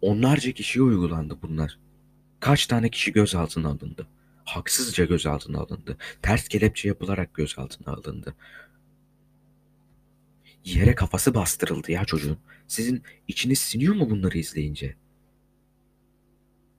Onlarca 0.00 0.52
kişiye 0.52 0.82
uygulandı 0.84 1.38
bunlar. 1.42 1.78
Kaç 2.40 2.66
tane 2.66 2.88
kişi 2.90 3.12
gözaltına 3.12 3.68
alındı? 3.68 4.06
Haksızca 4.44 5.04
gözaltına 5.04 5.58
alındı. 5.58 5.96
Ters 6.22 6.48
kelepçe 6.48 6.88
yapılarak 6.88 7.34
gözaltına 7.34 7.94
alındı. 7.94 8.34
Yere 10.64 10.94
kafası 10.94 11.34
bastırıldı 11.34 11.92
ya 11.92 12.04
çocuğun. 12.04 12.38
Sizin 12.68 13.02
içiniz 13.28 13.58
siniyor 13.58 13.94
mu 13.94 14.10
bunları 14.10 14.38
izleyince? 14.38 14.96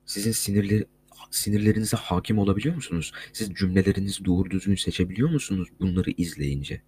Sizin 0.05 0.31
sinirleri 0.31 0.85
sinirlerinize 1.31 1.97
hakim 1.97 2.37
olabiliyor 2.39 2.75
musunuz? 2.75 3.11
Siz 3.33 3.53
cümlelerinizi 3.53 4.25
doğru 4.25 4.51
düzgün 4.51 4.75
seçebiliyor 4.75 5.29
musunuz 5.29 5.67
bunları 5.79 6.11
izleyince? 6.11 6.81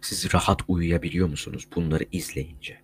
Siz 0.00 0.34
rahat 0.34 0.62
uyuyabiliyor 0.68 1.28
musunuz 1.28 1.68
bunları 1.74 2.04
izleyince? 2.12 2.80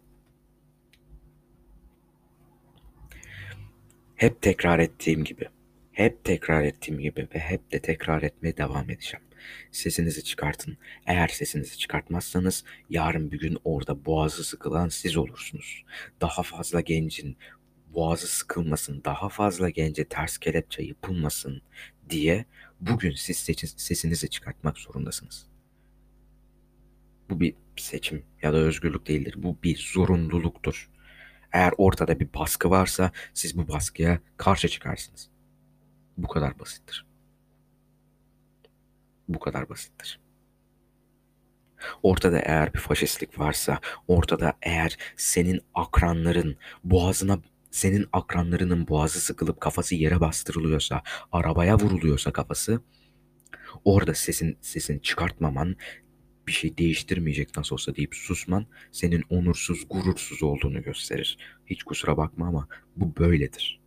Hep 4.14 4.42
tekrar 4.42 4.78
ettiğim 4.78 5.24
gibi, 5.24 5.48
hep 5.92 6.24
tekrar 6.24 6.62
ettiğim 6.62 7.00
gibi 7.00 7.28
ve 7.34 7.38
hep 7.38 7.72
de 7.72 7.78
tekrar 7.78 8.22
etmeye 8.22 8.56
devam 8.56 8.90
edeceğim. 8.90 9.26
Sesinizi 9.72 10.24
çıkartın. 10.24 10.78
Eğer 11.06 11.28
sesinizi 11.28 11.78
çıkartmazsanız 11.78 12.64
yarın 12.90 13.32
bir 13.32 13.40
gün 13.40 13.58
orada 13.64 14.04
boğazı 14.04 14.44
sıkılan 14.44 14.88
siz 14.88 15.16
olursunuz. 15.16 15.84
Daha 16.20 16.42
fazla 16.42 16.80
gencin 16.80 17.36
boğazı 17.94 18.26
sıkılmasın, 18.26 19.02
daha 19.04 19.28
fazla 19.28 19.70
gence 19.70 20.04
ters 20.04 20.38
kelepçe 20.38 20.82
yapılmasın 20.82 21.62
diye 22.10 22.44
bugün 22.80 23.14
siz 23.14 23.36
sesinizi 23.76 24.28
çıkartmak 24.28 24.78
zorundasınız. 24.78 25.51
Bu 27.32 27.40
bir 27.40 27.54
seçim 27.76 28.24
ya 28.42 28.52
da 28.52 28.56
özgürlük 28.56 29.06
değildir. 29.06 29.34
Bu 29.36 29.56
bir 29.62 29.90
zorunluluktur. 29.92 30.90
Eğer 31.52 31.72
ortada 31.78 32.20
bir 32.20 32.34
baskı 32.34 32.70
varsa 32.70 33.12
siz 33.34 33.56
bu 33.58 33.68
baskıya 33.68 34.18
karşı 34.36 34.68
çıkarsınız. 34.68 35.30
Bu 36.16 36.28
kadar 36.28 36.58
basittir. 36.58 37.06
Bu 39.28 39.38
kadar 39.38 39.68
basittir. 39.68 40.20
Ortada 42.02 42.38
eğer 42.38 42.74
bir 42.74 42.78
faşistlik 42.78 43.38
varsa, 43.38 43.80
ortada 44.08 44.52
eğer 44.62 44.96
senin 45.16 45.60
akranların 45.74 46.56
boğazına 46.84 47.38
senin 47.70 48.06
akranlarının 48.12 48.88
boğazı 48.88 49.20
sıkılıp 49.20 49.60
kafası 49.60 49.94
yere 49.94 50.20
bastırılıyorsa, 50.20 51.02
arabaya 51.32 51.78
vuruluyorsa 51.78 52.32
kafası, 52.32 52.82
orada 53.84 54.14
sesin 54.14 54.58
sesin 54.60 54.98
çıkartmaman, 54.98 55.76
bir 56.46 56.52
şey 56.52 56.78
değiştirmeyecek 56.78 57.56
nasıl 57.56 57.74
olsa 57.74 57.96
deyip 57.96 58.14
susman 58.14 58.66
senin 58.92 59.22
onursuz, 59.30 59.84
gurursuz 59.90 60.42
olduğunu 60.42 60.82
gösterir. 60.82 61.38
Hiç 61.66 61.82
kusura 61.82 62.16
bakma 62.16 62.46
ama 62.46 62.68
bu 62.96 63.16
böyledir. 63.16 63.80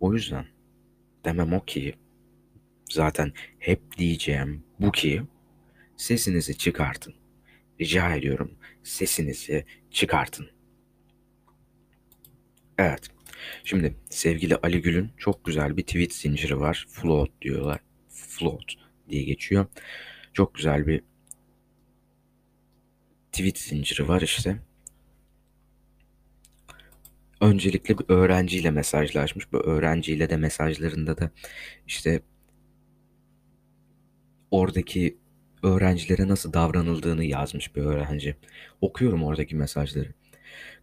O 0.00 0.14
yüzden 0.14 0.46
demem 1.24 1.52
o 1.52 1.64
ki 1.64 1.94
zaten 2.90 3.32
hep 3.58 3.98
diyeceğim 3.98 4.64
bu 4.80 4.92
ki 4.92 5.22
sesinizi 5.96 6.58
çıkartın. 6.58 7.14
Rica 7.80 8.14
ediyorum 8.14 8.58
sesinizi 8.82 9.64
çıkartın. 9.90 10.50
Evet. 12.78 13.08
Şimdi 13.64 13.96
sevgili 14.10 14.56
Ali 14.56 14.82
Gül'ün 14.82 15.10
çok 15.16 15.44
güzel 15.44 15.76
bir 15.76 15.82
tweet 15.82 16.14
zinciri 16.14 16.60
var. 16.60 16.86
Float 16.88 17.30
diyorlar. 17.42 17.80
Float 18.08 18.74
diye 19.08 19.22
geçiyor. 19.22 19.66
Çok 20.32 20.54
güzel 20.54 20.86
bir 20.86 21.02
tweet 23.32 23.58
zinciri 23.58 24.08
var 24.08 24.20
işte. 24.20 24.60
Öncelikle 27.40 27.98
bir 27.98 28.04
öğrenciyle 28.08 28.70
mesajlaşmış. 28.70 29.52
Bu 29.52 29.58
öğrenciyle 29.58 30.30
de 30.30 30.36
mesajlarında 30.36 31.18
da 31.18 31.30
işte 31.86 32.22
oradaki 34.50 35.18
öğrencilere 35.62 36.28
nasıl 36.28 36.52
davranıldığını 36.52 37.24
yazmış 37.24 37.76
bir 37.76 37.82
öğrenci. 37.82 38.36
Okuyorum 38.80 39.24
oradaki 39.24 39.56
mesajları. 39.56 40.14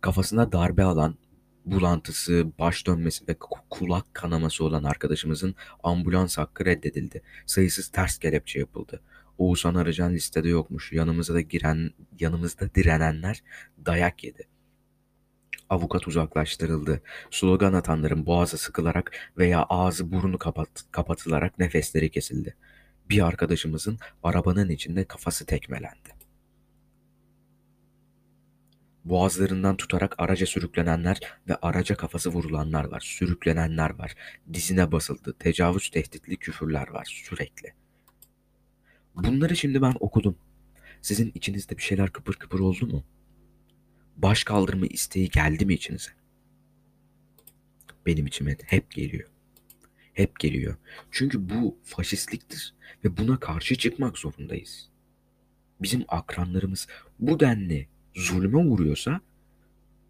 Kafasına 0.01 0.51
darbe 0.51 0.83
alan, 0.83 1.15
bulantısı, 1.65 2.47
baş 2.59 2.87
dönmesi 2.87 3.27
ve 3.27 3.35
kulak 3.69 4.13
kanaması 4.13 4.65
olan 4.65 4.83
arkadaşımızın 4.83 5.55
ambulans 5.83 6.37
hakkı 6.37 6.65
reddedildi. 6.65 7.21
Sayısız 7.45 7.87
ters 7.89 8.17
kelepçe 8.17 8.59
yapıldı. 8.59 9.01
Oğuzhan 9.39 9.75
Arıcan 9.75 10.13
listede 10.13 10.49
yokmuş. 10.49 10.91
Yanımıza 10.91 11.33
da 11.33 11.41
giren, 11.41 11.91
yanımızda 12.19 12.75
direnenler 12.75 13.43
dayak 13.85 14.23
yedi. 14.23 14.47
Avukat 15.69 16.07
uzaklaştırıldı. 16.07 17.01
Slogan 17.31 17.73
atanların 17.73 18.25
boğazı 18.25 18.57
sıkılarak 18.57 19.11
veya 19.37 19.65
ağzı 19.69 20.11
burnu 20.11 20.37
kapat, 20.37 20.69
kapatılarak 20.91 21.59
nefesleri 21.59 22.11
kesildi. 22.11 22.55
Bir 23.09 23.27
arkadaşımızın 23.27 23.99
arabanın 24.23 24.69
içinde 24.69 25.05
kafası 25.05 25.45
tekmelendi. 25.45 26.09
Boğazlarından 29.05 29.77
tutarak 29.77 30.15
araca 30.17 30.45
sürüklenenler 30.45 31.19
ve 31.47 31.55
araca 31.55 31.95
kafası 31.95 32.29
vurulanlar 32.29 32.85
var. 32.85 32.99
Sürüklenenler 32.99 33.89
var. 33.89 34.15
Dizine 34.53 34.91
basıldı. 34.91 35.35
Tecavüz 35.39 35.89
tehditli 35.89 36.37
küfürler 36.37 36.87
var 36.89 37.23
sürekli. 37.25 37.78
Bunları 39.23 39.55
şimdi 39.55 39.81
ben 39.81 39.95
okudum. 39.99 40.37
Sizin 41.01 41.31
içinizde 41.35 41.77
bir 41.77 41.81
şeyler 41.81 42.09
kıpır 42.09 42.33
kıpır 42.33 42.59
oldu 42.59 42.87
mu? 42.87 43.03
Baş 44.17 44.43
kaldırma 44.43 44.85
isteği 44.85 45.29
geldi 45.29 45.65
mi 45.65 45.73
içinize? 45.73 46.11
Benim 48.05 48.27
içime 48.27 48.57
hep 48.65 48.91
geliyor. 48.91 49.29
Hep 50.13 50.39
geliyor. 50.39 50.77
Çünkü 51.11 51.49
bu 51.49 51.77
faşistliktir 51.83 52.73
ve 53.05 53.17
buna 53.17 53.39
karşı 53.39 53.75
çıkmak 53.75 54.17
zorundayız. 54.17 54.89
Bizim 55.81 56.05
akranlarımız 56.07 56.87
bu 57.19 57.39
denli 57.39 57.87
zulme 58.15 58.57
uğruyorsa 58.57 59.21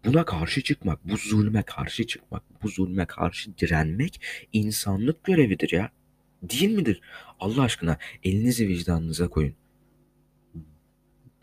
buna 0.04 0.24
karşı 0.24 0.62
çıkmak, 0.62 1.08
bu 1.08 1.16
zulme 1.16 1.62
karşı 1.62 2.06
çıkmak, 2.06 2.62
bu 2.62 2.68
zulme 2.68 3.06
karşı 3.06 3.58
direnmek 3.58 4.20
insanlık 4.52 5.24
görevidir 5.24 5.72
ya. 5.72 5.90
Değil 6.42 6.70
midir? 6.70 7.00
Allah 7.40 7.62
aşkına 7.62 7.98
elinizi 8.24 8.68
vicdanınıza 8.68 9.28
koyun. 9.28 9.54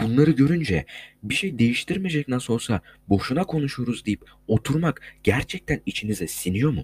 Bunları 0.01 0.31
görünce 0.31 0.85
bir 1.23 1.35
şey 1.35 1.59
değiştirmeyecek 1.59 2.27
nasıl 2.27 2.53
olsa 2.53 2.81
boşuna 3.09 3.43
konuşuyoruz 3.43 4.05
deyip 4.05 4.25
oturmak 4.47 5.01
gerçekten 5.23 5.81
içinize 5.85 6.27
siniyor 6.27 6.71
mu? 6.71 6.83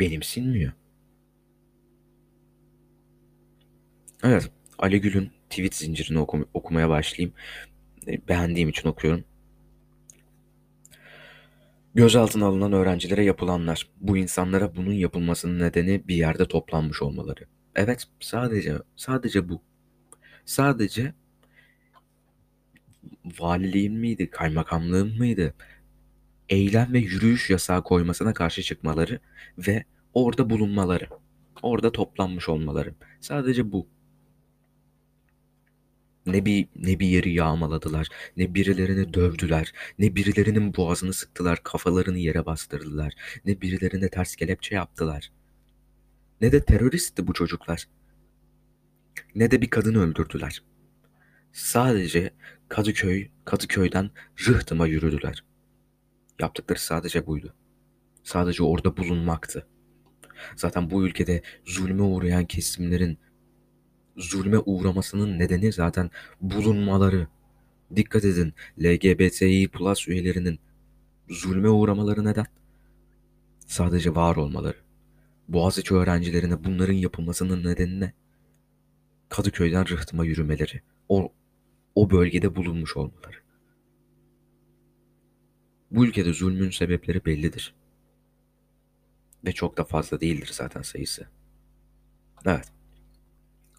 Benim 0.00 0.22
sinmiyor. 0.22 0.72
Evet, 4.22 4.50
Ali 4.78 5.00
Gül'ün 5.00 5.30
tweet 5.50 5.74
zincirini 5.74 6.18
okum 6.18 6.48
okumaya 6.54 6.88
başlayayım. 6.88 7.34
E, 8.06 8.28
beğendiğim 8.28 8.68
için 8.68 8.88
okuyorum. 8.88 9.24
Gözaltına 11.96 12.46
alınan 12.46 12.72
öğrencilere 12.72 13.24
yapılanlar. 13.24 13.88
Bu 14.00 14.16
insanlara 14.16 14.76
bunun 14.76 14.92
yapılmasının 14.92 15.58
nedeni 15.58 16.08
bir 16.08 16.16
yerde 16.16 16.48
toplanmış 16.48 17.02
olmaları. 17.02 17.44
Evet, 17.76 18.04
sadece 18.20 18.78
sadece 18.96 19.48
bu. 19.48 19.62
Sadece 20.44 21.14
valiliğin 23.40 23.94
miydi, 23.94 24.30
kaymakamlığın 24.30 25.18
mıydı? 25.18 25.54
Eylem 26.48 26.92
ve 26.92 26.98
yürüyüş 26.98 27.50
yasağı 27.50 27.82
koymasına 27.82 28.34
karşı 28.34 28.62
çıkmaları 28.62 29.20
ve 29.58 29.84
orada 30.14 30.50
bulunmaları. 30.50 31.08
Orada 31.62 31.92
toplanmış 31.92 32.48
olmaları. 32.48 32.94
Sadece 33.20 33.72
bu. 33.72 33.86
Ne 36.26 36.44
bir 36.44 36.68
ne 36.76 37.00
bir 37.00 37.06
yeri 37.06 37.32
yağmaladılar, 37.32 38.08
ne 38.36 38.54
birilerini 38.54 39.14
dövdüler, 39.14 39.72
ne 39.98 40.16
birilerinin 40.16 40.76
boğazını 40.76 41.12
sıktılar, 41.12 41.62
kafalarını 41.62 42.18
yere 42.18 42.46
bastırdılar, 42.46 43.14
ne 43.44 43.60
birilerine 43.60 44.08
ters 44.08 44.36
kelepçe 44.36 44.74
yaptılar. 44.74 45.32
Ne 46.40 46.52
de 46.52 46.64
teröristti 46.64 47.26
bu 47.26 47.32
çocuklar. 47.32 47.88
Ne 49.34 49.50
de 49.50 49.62
bir 49.62 49.70
kadın 49.70 49.94
öldürdüler. 49.94 50.62
Sadece 51.52 52.32
Kadıköy, 52.68 53.28
Kadıköy'den 53.44 54.10
Rıhtım'a 54.48 54.86
yürüdüler. 54.86 55.44
Yaptıkları 56.40 56.78
sadece 56.78 57.26
buydu. 57.26 57.54
Sadece 58.22 58.62
orada 58.62 58.96
bulunmaktı. 58.96 59.66
Zaten 60.56 60.90
bu 60.90 61.06
ülkede 61.06 61.42
zulme 61.64 62.02
uğrayan 62.02 62.44
kesimlerin 62.44 63.18
zulme 64.16 64.58
uğramasının 64.58 65.38
nedeni 65.38 65.72
zaten 65.72 66.10
bulunmaları. 66.40 67.28
Dikkat 67.96 68.24
edin 68.24 68.54
LGBTİ 68.80 69.68
plus 69.68 70.08
üyelerinin 70.08 70.58
zulme 71.28 71.68
uğramaları 71.68 72.24
neden? 72.24 72.46
Sadece 73.66 74.14
var 74.14 74.36
olmaları. 74.36 74.76
Boğaziçi 75.48 75.94
öğrencilerine 75.94 76.64
bunların 76.64 76.94
yapılmasının 76.94 77.64
nedeni 77.64 78.00
ne? 78.00 78.12
Kadıköy'den 79.28 79.88
Rıhtım'a 79.88 80.24
yürümeleri. 80.24 80.82
O, 81.08 81.32
o 81.94 82.10
bölgede 82.10 82.56
bulunmuş 82.56 82.96
olmaları. 82.96 83.36
Bu 85.90 86.06
ülkede 86.06 86.32
zulmün 86.32 86.70
sebepleri 86.70 87.24
bellidir. 87.24 87.74
Ve 89.44 89.52
çok 89.52 89.76
da 89.76 89.84
fazla 89.84 90.20
değildir 90.20 90.50
zaten 90.52 90.82
sayısı. 90.82 91.26
Evet. 92.46 92.75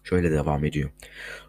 Şöyle 0.08 0.30
devam 0.30 0.64
ediyor. 0.64 0.90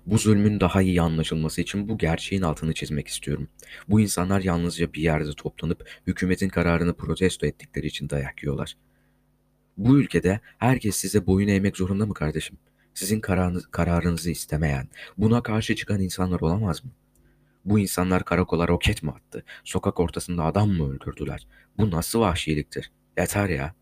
Bu 0.05 0.17
zulmün 0.17 0.59
daha 0.59 0.81
iyi 0.81 1.01
anlaşılması 1.01 1.61
için 1.61 1.89
bu 1.89 1.97
gerçeğin 1.97 2.41
altını 2.41 2.73
çizmek 2.73 3.07
istiyorum. 3.07 3.47
Bu 3.87 3.99
insanlar 3.99 4.41
yalnızca 4.41 4.93
bir 4.93 5.01
yerde 5.01 5.33
toplanıp 5.33 5.89
hükümetin 6.07 6.49
kararını 6.49 6.93
protesto 6.93 7.45
ettikleri 7.45 7.87
için 7.87 8.09
dayak 8.09 8.43
yiyorlar. 8.43 8.77
Bu 9.77 9.99
ülkede 9.99 10.39
herkes 10.57 10.95
size 10.95 11.25
boyun 11.27 11.47
eğmek 11.47 11.77
zorunda 11.77 12.05
mı 12.05 12.13
kardeşim? 12.13 12.57
Sizin 12.93 13.19
kararınız, 13.19 13.65
kararınızı 13.65 14.31
istemeyen, 14.31 14.87
buna 15.17 15.43
karşı 15.43 15.75
çıkan 15.75 16.01
insanlar 16.01 16.39
olamaz 16.39 16.85
mı? 16.85 16.91
Bu 17.65 17.79
insanlar 17.79 18.25
karakola 18.25 18.67
roket 18.67 19.03
mi 19.03 19.11
attı? 19.11 19.43
Sokak 19.63 19.99
ortasında 19.99 20.43
adam 20.43 20.69
mı 20.69 20.93
öldürdüler? 20.93 21.47
Bu 21.77 21.91
nasıl 21.91 22.19
vahşiliktir? 22.19 22.91
Yeter 23.17 23.49
ya. 23.49 23.78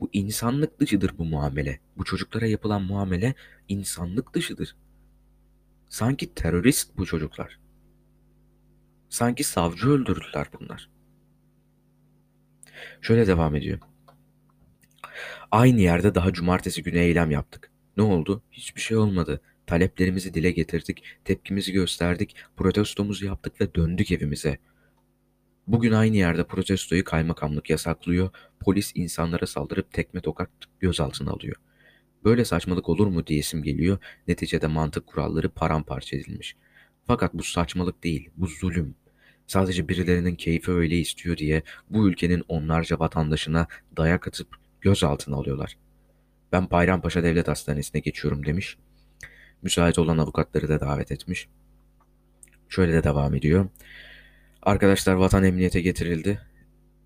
Bu 0.00 0.10
insanlık 0.12 0.80
dışıdır 0.80 1.18
bu 1.18 1.24
muamele. 1.24 1.80
Bu 1.96 2.04
çocuklara 2.04 2.46
yapılan 2.46 2.82
muamele 2.82 3.34
insanlık 3.68 4.34
dışıdır. 4.34 4.76
Sanki 5.88 6.34
terörist 6.34 6.96
bu 6.96 7.06
çocuklar. 7.06 7.58
Sanki 9.08 9.44
savcı 9.44 9.88
öldürdüler 9.88 10.48
bunlar. 10.60 10.90
Şöyle 13.00 13.26
devam 13.26 13.54
ediyor. 13.54 13.78
Aynı 15.50 15.80
yerde 15.80 16.14
daha 16.14 16.32
cumartesi 16.32 16.82
günü 16.82 16.98
eylem 16.98 17.30
yaptık. 17.30 17.70
Ne 17.96 18.02
oldu? 18.02 18.42
Hiçbir 18.52 18.80
şey 18.80 18.96
olmadı. 18.96 19.40
Taleplerimizi 19.66 20.34
dile 20.34 20.50
getirdik, 20.50 21.02
tepkimizi 21.24 21.72
gösterdik, 21.72 22.36
protestomuzu 22.56 23.26
yaptık 23.26 23.60
ve 23.60 23.74
döndük 23.74 24.12
evimize. 24.12 24.58
Bugün 25.68 25.92
aynı 25.92 26.16
yerde 26.16 26.44
protestoyu 26.44 27.04
kaymakamlık 27.04 27.70
yasaklıyor, 27.70 28.30
polis 28.60 28.92
insanlara 28.94 29.46
saldırıp 29.46 29.92
tekme 29.92 30.20
tokat 30.20 30.50
gözaltına 30.80 31.30
alıyor. 31.30 31.56
Böyle 32.24 32.44
saçmalık 32.44 32.88
olur 32.88 33.06
mu 33.06 33.26
diyesim 33.26 33.62
geliyor, 33.62 33.98
neticede 34.28 34.66
mantık 34.66 35.06
kuralları 35.06 35.48
paramparça 35.48 36.16
edilmiş. 36.16 36.56
Fakat 37.06 37.34
bu 37.34 37.42
saçmalık 37.42 38.04
değil, 38.04 38.30
bu 38.36 38.46
zulüm. 38.46 38.94
Sadece 39.46 39.88
birilerinin 39.88 40.34
keyfi 40.34 40.70
öyle 40.70 40.98
istiyor 40.98 41.36
diye 41.36 41.62
bu 41.90 42.08
ülkenin 42.08 42.44
onlarca 42.48 42.98
vatandaşına 42.98 43.66
dayak 43.96 44.28
atıp 44.28 44.48
gözaltına 44.80 45.36
alıyorlar. 45.36 45.76
Ben 46.52 46.70
Bayrampaşa 46.70 47.22
Devlet 47.22 47.48
Hastanesi'ne 47.48 48.00
geçiyorum 48.00 48.46
demiş. 48.46 48.76
Müsait 49.62 49.98
olan 49.98 50.18
avukatları 50.18 50.68
da 50.68 50.80
davet 50.80 51.12
etmiş. 51.12 51.48
Şöyle 52.68 52.92
de 52.92 53.04
devam 53.04 53.34
ediyor. 53.34 53.68
Arkadaşlar 54.68 55.14
vatan 55.14 55.44
emniyete 55.44 55.80
getirildi. 55.80 56.40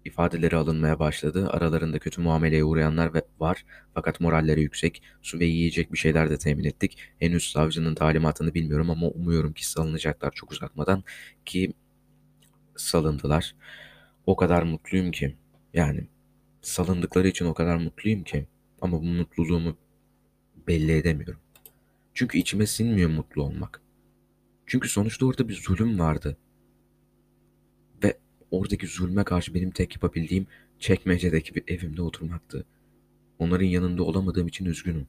İfadeleri 0.05 0.57
alınmaya 0.57 0.99
başladı. 0.99 1.49
Aralarında 1.51 1.99
kötü 1.99 2.21
muameleye 2.21 2.65
uğrayanlar 2.65 3.11
var 3.39 3.65
fakat 3.95 4.21
moralleri 4.21 4.61
yüksek. 4.63 5.03
Su 5.23 5.39
ve 5.39 5.45
yiyecek 5.45 5.93
bir 5.93 5.99
şeyler 5.99 6.31
de 6.31 6.39
temin 6.39 6.65
ettik. 6.65 6.99
Henüz 7.19 7.51
savcının 7.51 7.95
talimatını 7.95 8.55
bilmiyorum 8.55 8.91
ama 8.91 9.09
umuyorum 9.09 9.53
ki 9.53 9.67
salınacaklar 9.69 10.31
çok 10.31 10.53
uzatmadan 10.53 11.05
ki 11.45 11.73
salındılar. 12.77 13.55
O 14.27 14.37
kadar 14.37 14.63
mutluyum 14.63 15.11
ki 15.11 15.37
yani 15.75 16.07
salındıkları 16.63 17.29
için 17.29 17.45
o 17.45 17.55
kadar 17.55 17.77
mutluyum 17.77 18.25
ki 18.25 18.47
ama 18.81 19.01
bu 19.01 19.05
mutluluğumu 19.05 19.77
belli 20.67 20.93
edemiyorum. 20.93 21.41
Çünkü 22.15 22.39
içime 22.39 22.67
sinmiyor 22.67 23.11
mutlu 23.11 23.43
olmak. 23.43 23.83
Çünkü 24.67 24.89
sonuçta 24.89 25.27
orada 25.27 25.49
bir 25.49 25.55
zulüm 25.55 25.99
vardı. 25.99 26.37
Oradaki 28.53 28.87
zulme 28.87 29.25
karşı 29.25 29.55
benim 29.55 29.71
tek 29.71 29.95
yapabildiğim 29.95 30.47
çekmecedeki 30.79 31.55
bir 31.55 31.65
evimde 31.67 32.03
oturmaktı. 32.03 32.65
Onların 33.39 33.67
yanında 33.67 34.03
olamadığım 34.03 34.47
için 34.47 34.65
üzgünüm. 34.65 35.07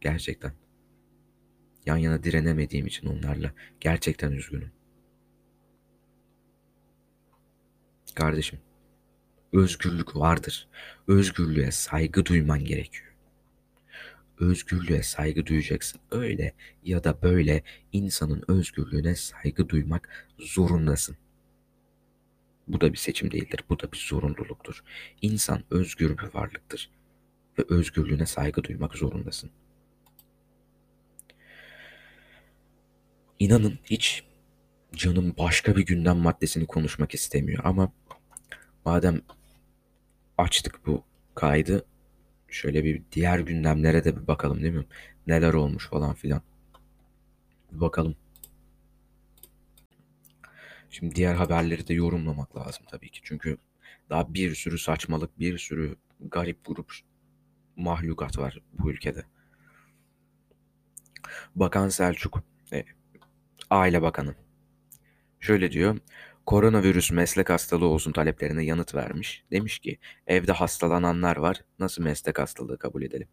Gerçekten. 0.00 0.52
Yan 1.86 1.96
yana 1.96 2.24
direnemediğim 2.24 2.86
için 2.86 3.06
onlarla 3.06 3.52
gerçekten 3.80 4.32
üzgünüm. 4.32 4.70
Kardeşim, 8.14 8.58
özgürlük 9.52 10.16
vardır. 10.16 10.68
Özgürlüğe 11.08 11.70
saygı 11.70 12.26
duyman 12.26 12.64
gerekiyor 12.64 13.06
özgürlüğe 14.40 15.02
saygı 15.02 15.46
duyacaksın. 15.46 16.00
Öyle 16.10 16.54
ya 16.84 17.04
da 17.04 17.22
böyle 17.22 17.62
insanın 17.92 18.44
özgürlüğüne 18.48 19.14
saygı 19.14 19.68
duymak 19.68 20.08
zorundasın. 20.38 21.16
Bu 22.68 22.80
da 22.80 22.92
bir 22.92 22.98
seçim 22.98 23.30
değildir. 23.30 23.60
Bu 23.68 23.80
da 23.80 23.92
bir 23.92 24.06
zorunluluktur. 24.08 24.84
İnsan 25.22 25.62
özgür 25.70 26.18
bir 26.18 26.34
varlıktır 26.34 26.90
ve 27.58 27.64
özgürlüğüne 27.68 28.26
saygı 28.26 28.64
duymak 28.64 28.94
zorundasın. 28.94 29.50
İnanın 33.38 33.78
hiç 33.84 34.24
canım 34.94 35.34
başka 35.38 35.76
bir 35.76 35.86
gündem 35.86 36.16
maddesini 36.16 36.66
konuşmak 36.66 37.14
istemiyor 37.14 37.64
ama 37.64 37.92
madem 38.84 39.20
açtık 40.38 40.86
bu 40.86 41.04
kaydı 41.34 41.86
Şöyle 42.48 42.84
bir 42.84 43.02
diğer 43.12 43.38
gündemlere 43.38 44.04
de 44.04 44.16
bir 44.16 44.26
bakalım 44.26 44.62
değil 44.62 44.74
mi? 44.74 44.84
Neler 45.26 45.54
olmuş 45.54 45.88
falan 45.88 46.14
filan. 46.14 46.42
Bir 47.72 47.80
bakalım. 47.80 48.16
Şimdi 50.90 51.14
diğer 51.14 51.34
haberleri 51.34 51.88
de 51.88 51.94
yorumlamak 51.94 52.56
lazım 52.56 52.84
tabii 52.90 53.10
ki. 53.10 53.20
Çünkü 53.22 53.58
daha 54.10 54.34
bir 54.34 54.54
sürü 54.54 54.78
saçmalık, 54.78 55.38
bir 55.38 55.58
sürü 55.58 55.96
garip 56.20 56.64
grup 56.64 56.92
mahlukat 57.76 58.38
var 58.38 58.60
bu 58.72 58.90
ülkede. 58.90 59.24
Bakan 61.54 61.88
Selçuk, 61.88 62.42
e, 62.72 62.84
Aile 63.70 64.02
Bakanı. 64.02 64.34
Şöyle 65.40 65.72
diyor, 65.72 65.98
Koronavirüs 66.46 67.10
meslek 67.10 67.50
hastalığı 67.50 67.86
olsun 67.86 68.12
taleplerine 68.12 68.64
yanıt 68.64 68.94
vermiş. 68.94 69.44
Demiş 69.52 69.78
ki 69.78 69.98
evde 70.26 70.52
hastalananlar 70.52 71.36
var 71.36 71.64
nasıl 71.78 72.02
meslek 72.02 72.38
hastalığı 72.38 72.78
kabul 72.78 73.02
edelim? 73.02 73.28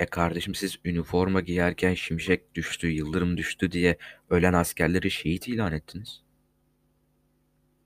E 0.00 0.06
kardeşim 0.06 0.54
siz 0.54 0.78
üniforma 0.84 1.40
giyerken 1.40 1.94
şimşek 1.94 2.54
düştü, 2.54 2.88
yıldırım 2.88 3.36
düştü 3.36 3.72
diye 3.72 3.98
ölen 4.30 4.52
askerleri 4.52 5.10
şehit 5.10 5.48
ilan 5.48 5.72
ettiniz. 5.72 6.22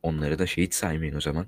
Onları 0.02 0.38
da 0.38 0.46
şehit 0.46 0.74
saymayın 0.74 1.16
o 1.16 1.20
zaman. 1.20 1.46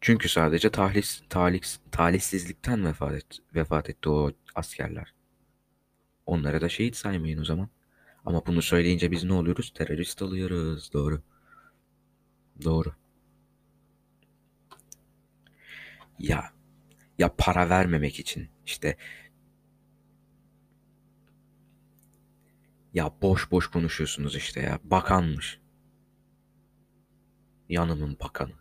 Çünkü 0.00 0.28
sadece 0.28 0.70
tahlis, 0.70 1.22
tahlis, 1.28 1.78
talihsizlikten 1.92 2.84
vefat, 2.84 3.12
et, 3.14 3.26
vefat 3.54 3.90
etti 3.90 4.08
o 4.08 4.32
askerler. 4.54 5.14
Onlara 6.26 6.60
da 6.60 6.68
şehit 6.68 6.96
saymayın 6.96 7.40
o 7.40 7.44
zaman. 7.44 7.68
Ama 8.24 8.46
bunu 8.46 8.62
söyleyince 8.62 9.10
biz 9.10 9.24
ne 9.24 9.32
oluyoruz? 9.32 9.72
Terörist 9.74 10.22
oluyoruz. 10.22 10.92
Doğru. 10.92 11.22
Doğru. 12.64 12.94
Ya 16.18 16.52
ya 17.20 17.34
para 17.38 17.68
vermemek 17.70 18.20
için 18.20 18.48
işte 18.66 18.96
ya 22.94 23.12
boş 23.22 23.50
boş 23.50 23.66
konuşuyorsunuz 23.66 24.36
işte 24.36 24.60
ya. 24.60 24.78
Bakanmış. 24.84 25.60
Yanımın 27.68 28.16
bakanı. 28.20 28.52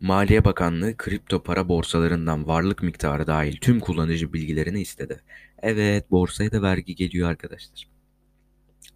Maliye 0.00 0.44
Bakanlığı 0.44 0.96
kripto 0.96 1.42
para 1.42 1.68
borsalarından 1.68 2.46
varlık 2.46 2.82
miktarı 2.82 3.26
dahil 3.26 3.56
tüm 3.56 3.80
kullanıcı 3.80 4.32
bilgilerini 4.32 4.80
istedi. 4.80 5.22
Evet, 5.58 6.10
borsaya 6.10 6.52
da 6.52 6.62
vergi 6.62 6.94
geliyor 6.94 7.30
arkadaşlar. 7.30 7.88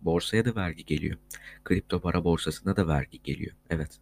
Borsaya 0.04 0.44
da 0.44 0.54
vergi 0.54 0.84
geliyor. 0.84 1.18
Kripto 1.64 2.00
para 2.00 2.24
borsasına 2.24 2.76
da 2.76 2.88
vergi 2.88 3.22
geliyor. 3.22 3.56
Evet. 3.70 4.00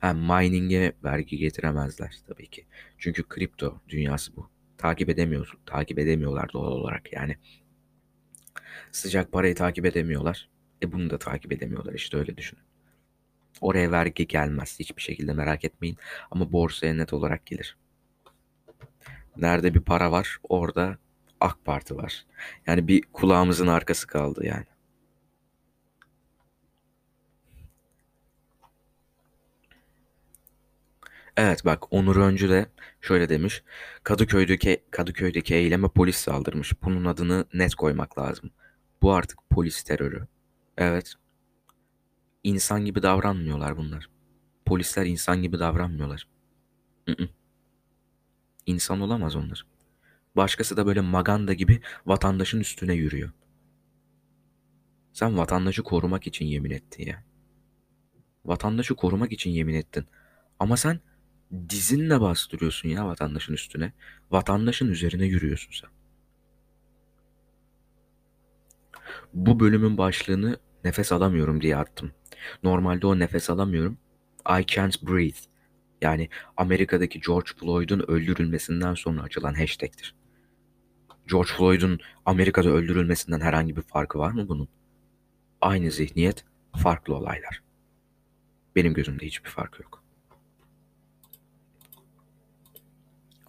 Ha, 0.00 0.12
mining'e 0.12 0.92
vergi 1.04 1.36
getiremezler 1.36 2.16
tabii 2.28 2.46
ki. 2.46 2.66
Çünkü 2.98 3.28
kripto 3.28 3.80
dünyası 3.88 4.36
bu. 4.36 4.50
Takip 4.78 5.08
edemiyor, 5.08 5.52
takip 5.66 5.98
edemiyorlar 5.98 6.52
doğal 6.52 6.72
olarak 6.72 7.12
yani. 7.12 7.36
Sıcak 8.92 9.32
parayı 9.32 9.54
takip 9.54 9.86
edemiyorlar. 9.86 10.48
E 10.82 10.92
bunu 10.92 11.10
da 11.10 11.18
takip 11.18 11.52
edemiyorlar 11.52 11.94
işte 11.94 12.16
öyle 12.16 12.36
düşünün. 12.36 12.62
Oraya 13.60 13.90
vergi 13.90 14.26
gelmez 14.26 14.78
hiçbir 14.80 15.02
şekilde 15.02 15.32
merak 15.32 15.64
etmeyin. 15.64 15.96
Ama 16.30 16.52
borsaya 16.52 16.94
net 16.94 17.12
olarak 17.12 17.46
gelir. 17.46 17.76
Nerede 19.36 19.74
bir 19.74 19.80
para 19.80 20.12
var 20.12 20.38
orada 20.42 20.98
AK 21.40 21.64
Parti 21.64 21.96
var. 21.96 22.26
Yani 22.66 22.88
bir 22.88 23.02
kulağımızın 23.02 23.66
arkası 23.66 24.06
kaldı 24.06 24.46
yani. 24.46 24.66
Evet 31.36 31.64
bak 31.64 31.92
Onur 31.92 32.16
Öncü 32.16 32.48
de 32.48 32.66
şöyle 33.00 33.28
demiş. 33.28 33.62
Kadıköy'deki 34.02 34.84
Kadıköy'deki 34.90 35.54
eyleme 35.54 35.88
polis 35.88 36.16
saldırmış. 36.16 36.82
Bunun 36.82 37.04
adını 37.04 37.44
net 37.54 37.74
koymak 37.74 38.18
lazım. 38.18 38.50
Bu 39.02 39.12
artık 39.12 39.38
polis 39.50 39.82
terörü. 39.82 40.26
Evet 40.78 41.14
insan 42.44 42.84
gibi 42.84 43.02
davranmıyorlar 43.02 43.76
bunlar. 43.76 44.10
Polisler 44.66 45.06
insan 45.06 45.42
gibi 45.42 45.58
davranmıyorlar. 45.58 46.28
I-ı. 47.08 47.28
İnsan 48.66 49.00
olamaz 49.00 49.36
onlar. 49.36 49.66
Başkası 50.36 50.76
da 50.76 50.86
böyle 50.86 51.00
maganda 51.00 51.52
gibi 51.52 51.80
vatandaşın 52.06 52.60
üstüne 52.60 52.94
yürüyor. 52.94 53.30
Sen 55.12 55.38
vatandaşı 55.38 55.82
korumak 55.82 56.26
için 56.26 56.44
yemin 56.46 56.70
ettin 56.70 57.06
ya. 57.06 57.24
Vatandaşı 58.44 58.94
korumak 58.94 59.32
için 59.32 59.50
yemin 59.50 59.74
ettin. 59.74 60.06
Ama 60.58 60.76
sen 60.76 61.00
dizinle 61.68 62.20
bastırıyorsun 62.20 62.88
ya 62.88 63.06
vatandaşın 63.06 63.52
üstüne. 63.52 63.92
Vatandaşın 64.30 64.88
üzerine 64.88 65.26
yürüyorsun 65.26 65.72
sen. 65.72 65.90
Bu 69.34 69.60
bölümün 69.60 69.98
başlığını 69.98 70.56
nefes 70.84 71.12
alamıyorum 71.12 71.60
diye 71.60 71.76
attım. 71.76 72.12
Normalde 72.62 73.06
o 73.06 73.18
nefes 73.18 73.50
alamıyorum. 73.50 73.98
I 74.60 74.66
can't 74.66 75.02
breathe. 75.02 75.40
Yani 76.02 76.28
Amerika'daki 76.56 77.20
George 77.20 77.50
Floyd'un 77.56 78.04
öldürülmesinden 78.08 78.94
sonra 78.94 79.22
açılan 79.22 79.54
hashtag'tir. 79.54 80.14
George 81.30 81.50
Floyd'un 81.56 82.00
Amerika'da 82.26 82.68
öldürülmesinden 82.68 83.40
herhangi 83.40 83.76
bir 83.76 83.82
farkı 83.82 84.18
var 84.18 84.30
mı 84.30 84.48
bunun? 84.48 84.68
Aynı 85.60 85.90
zihniyet, 85.90 86.44
farklı 86.76 87.14
olaylar. 87.14 87.62
Benim 88.76 88.94
gözümde 88.94 89.26
hiçbir 89.26 89.50
farkı 89.50 89.82
yok. 89.82 90.01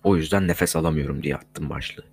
O 0.03 0.15
yüzden 0.15 0.47
nefes 0.47 0.75
alamıyorum 0.75 1.23
diye 1.23 1.35
attım 1.35 1.69
başlığı. 1.69 2.05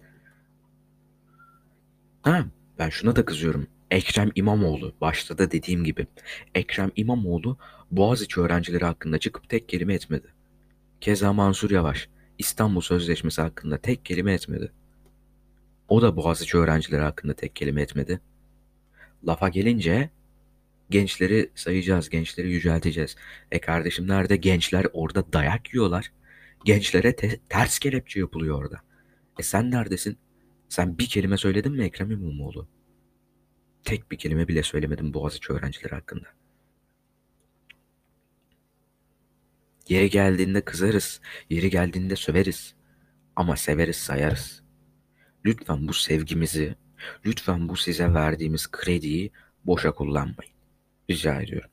Ha, 2.22 2.46
ben 2.78 2.88
şuna 2.88 3.16
da 3.16 3.24
kızıyorum. 3.24 3.66
Ekrem 3.90 4.30
İmamoğlu, 4.34 4.94
başta 5.00 5.38
da 5.38 5.50
dediğim 5.50 5.84
gibi. 5.84 6.06
Ekrem 6.54 6.90
İmamoğlu 6.96 7.58
Boğaziçi 7.90 8.40
öğrencileri 8.40 8.84
hakkında 8.84 9.18
çıkıp 9.18 9.48
tek 9.48 9.68
kelime 9.68 9.94
etmedi. 9.94 10.26
Keza 11.00 11.32
Mansur 11.32 11.70
Yavaş, 11.70 12.08
İstanbul 12.38 12.80
Sözleşmesi 12.80 13.42
hakkında 13.42 13.78
tek 13.78 14.04
kelime 14.04 14.32
etmedi. 14.32 14.72
O 15.88 16.02
da 16.02 16.16
Boğaziçi 16.16 16.58
öğrencileri 16.58 17.02
hakkında 17.02 17.34
tek 17.34 17.56
kelime 17.56 17.82
etmedi. 17.82 18.20
Lafa 19.26 19.48
gelince 19.48 20.10
gençleri 20.90 21.50
sayacağız, 21.54 22.08
gençleri 22.08 22.50
yücelteceğiz. 22.52 23.16
E 23.50 23.60
kardeşim 23.60 24.08
nerede 24.08 24.36
gençler 24.36 24.86
orada 24.92 25.32
dayak 25.32 25.74
yiyorlar. 25.74 26.12
Gençlere 26.64 27.16
te- 27.16 27.40
ters 27.48 27.78
kelepçe 27.78 28.20
yapılıyor 28.20 28.58
orada. 28.58 28.80
E 29.38 29.42
sen 29.42 29.70
neredesin? 29.70 30.18
Sen 30.68 30.98
bir 30.98 31.06
kelime 31.06 31.36
söyledin 31.36 31.72
mi 31.72 31.84
Ekrem 31.84 32.10
İmamoğlu? 32.10 32.68
Tek 33.84 34.10
bir 34.10 34.18
kelime 34.18 34.48
bile 34.48 34.62
söylemedim 34.62 35.14
Boğaziçi 35.14 35.52
öğrencileri 35.52 35.94
hakkında. 35.94 36.26
Yeri 39.88 40.10
geldiğinde 40.10 40.60
kızarız, 40.60 41.20
yeri 41.50 41.70
geldiğinde 41.70 42.16
söveriz. 42.16 42.74
Ama 43.36 43.56
severiz 43.56 43.96
sayarız. 43.96 44.62
Lütfen 45.44 45.88
bu 45.88 45.94
sevgimizi, 45.94 46.74
lütfen 47.26 47.68
bu 47.68 47.76
size 47.76 48.14
verdiğimiz 48.14 48.70
krediyi 48.70 49.30
boşa 49.64 49.92
kullanmayın. 49.92 50.54
Rica 51.10 51.42
ediyorum. 51.42 51.70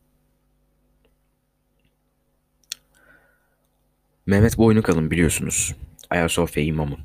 Mehmet 4.27 4.57
Boynukalın 4.57 5.11
biliyorsunuz. 5.11 5.75
Ayasofya 6.09 6.63
imamı. 6.63 6.97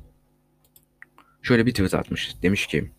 Şöyle 1.42 1.66
bir 1.66 1.70
tweet 1.70 1.94
atmış. 1.94 2.42
Demiş 2.42 2.66
ki 2.66 2.90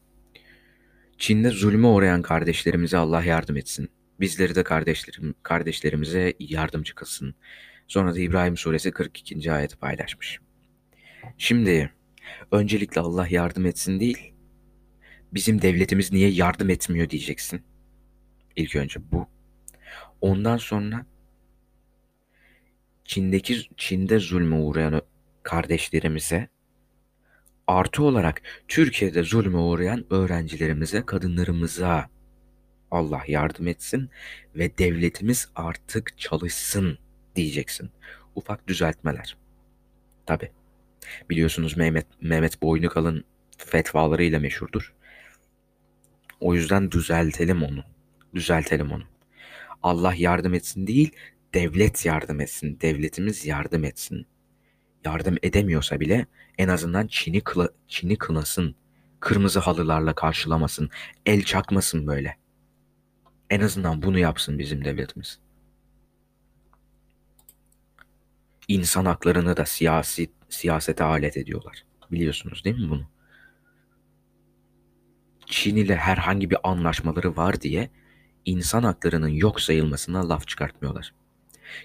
Çin'de 1.17 1.49
zulme 1.49 1.87
uğrayan 1.87 2.21
kardeşlerimize 2.21 2.97
Allah 2.97 3.23
yardım 3.23 3.57
etsin. 3.57 3.89
Bizleri 4.19 4.55
de 4.55 4.63
kardeşlerim, 4.63 5.35
kardeşlerimize 5.43 6.33
yardımcı 6.39 6.95
kılsın. 6.95 7.35
Sonra 7.87 8.15
da 8.15 8.19
İbrahim 8.19 8.57
suresi 8.57 8.91
42. 8.91 9.51
ayeti 9.51 9.77
paylaşmış. 9.77 10.39
Şimdi 11.37 11.93
öncelikle 12.51 13.01
Allah 13.01 13.27
yardım 13.29 13.65
etsin 13.65 13.99
değil, 13.99 14.33
bizim 15.33 15.61
devletimiz 15.61 16.11
niye 16.11 16.29
yardım 16.29 16.69
etmiyor 16.69 17.09
diyeceksin. 17.09 17.61
İlk 18.55 18.75
önce 18.75 18.99
bu. 19.11 19.27
Ondan 20.21 20.57
sonra 20.57 21.05
Çin'deki 23.05 23.61
Çin'de 23.77 24.19
zulme 24.19 24.55
uğrayan 24.55 25.01
kardeşlerimize 25.43 26.47
artı 27.67 28.03
olarak 28.03 28.41
Türkiye'de 28.67 29.23
zulme 29.23 29.57
uğrayan 29.57 30.05
öğrencilerimize, 30.09 31.05
kadınlarımıza 31.05 32.09
Allah 32.91 33.21
yardım 33.27 33.67
etsin 33.67 34.09
ve 34.55 34.77
devletimiz 34.77 35.49
artık 35.55 36.17
çalışsın 36.17 36.97
diyeceksin. 37.35 37.89
Ufak 38.35 38.67
düzeltmeler. 38.67 39.37
Tabi. 40.25 40.51
Biliyorsunuz 41.29 41.77
Mehmet, 41.77 42.07
Mehmet 42.21 42.61
Boynukalın 42.61 43.23
fetvalarıyla 43.57 44.39
meşhurdur. 44.39 44.93
O 46.39 46.55
yüzden 46.55 46.91
düzeltelim 46.91 47.63
onu. 47.63 47.83
Düzeltelim 48.35 48.91
onu. 48.91 49.03
Allah 49.83 50.13
yardım 50.17 50.53
etsin 50.53 50.87
değil, 50.87 51.11
devlet 51.53 52.05
yardım 52.05 52.39
etsin. 52.39 52.79
Devletimiz 52.81 53.45
yardım 53.45 53.83
etsin. 53.83 54.27
Yardım 55.05 55.37
edemiyorsa 55.43 55.99
bile 55.99 56.27
en 56.57 56.67
azından 56.67 57.07
Çin'i, 57.07 57.41
kıla, 57.41 57.69
Çin'i 57.87 58.17
kınasın. 58.17 58.75
Kırmızı 59.19 59.59
halılarla 59.59 60.15
karşılamasın. 60.15 60.89
El 61.25 61.43
çakmasın 61.43 62.07
böyle. 62.07 62.37
En 63.49 63.61
azından 63.61 64.01
bunu 64.01 64.19
yapsın 64.19 64.59
bizim 64.59 64.85
devletimiz. 64.85 65.39
İnsan 68.67 69.05
haklarını 69.05 69.57
da 69.57 69.65
siyasi 69.65 70.31
siyasete 70.49 71.03
alet 71.03 71.37
ediyorlar. 71.37 71.85
Biliyorsunuz 72.11 72.63
değil 72.65 72.79
mi 72.79 72.89
bunu? 72.89 73.09
Çin 75.45 75.75
ile 75.75 75.95
herhangi 75.95 76.49
bir 76.49 76.57
anlaşmaları 76.63 77.35
var 77.35 77.61
diye 77.61 77.89
insan 78.45 78.83
haklarının 78.83 79.27
yok 79.27 79.61
sayılmasına 79.61 80.29
laf 80.29 80.47
çıkartmıyorlar. 80.47 81.13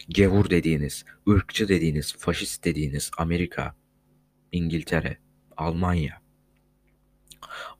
Gevur 0.09 0.51
dediğiniz, 0.51 1.05
ırkçı 1.29 1.69
dediğiniz, 1.69 2.17
faşist 2.19 2.65
dediğiniz 2.65 3.11
Amerika, 3.19 3.75
İngiltere, 4.53 5.19
Almanya. 5.57 6.23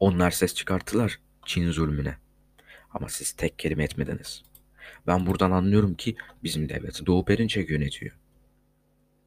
Onlar 0.01 0.31
ses 0.31 0.55
çıkarttılar 0.55 1.21
Çin 1.47 1.71
zulmüne. 1.71 2.17
Ama 2.91 3.09
siz 3.09 3.33
tek 3.33 3.59
kelime 3.59 3.85
etmediniz. 3.85 4.43
Ben 5.07 5.27
buradan 5.27 5.51
anlıyorum 5.51 5.95
ki 5.95 6.17
bizim 6.43 6.69
devleti 6.69 7.07
Doğu 7.07 7.25
Perinçek 7.25 7.71
yönetiyor. 7.71 8.19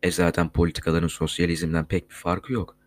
E 0.04 0.12
zaten 0.12 0.50
politikaların 0.50 1.08
sosyalizmden 1.08 1.86
pek 1.86 2.10
bir 2.10 2.16
farkı 2.16 2.54
yok. 2.54 2.78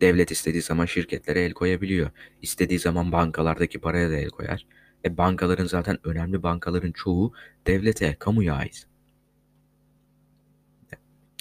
Devlet 0.00 0.30
istediği 0.30 0.62
zaman 0.62 0.86
şirketlere 0.86 1.44
el 1.44 1.52
koyabiliyor. 1.52 2.10
İstediği 2.42 2.78
zaman 2.78 3.12
bankalardaki 3.12 3.80
paraya 3.80 4.10
da 4.10 4.16
el 4.16 4.28
koyar. 4.28 4.66
E 5.04 5.16
bankaların 5.18 5.66
zaten 5.66 5.98
önemli 6.04 6.42
bankaların 6.42 6.92
çoğu 6.92 7.32
devlete, 7.66 8.16
kamuya 8.18 8.54
ait. 8.54 8.86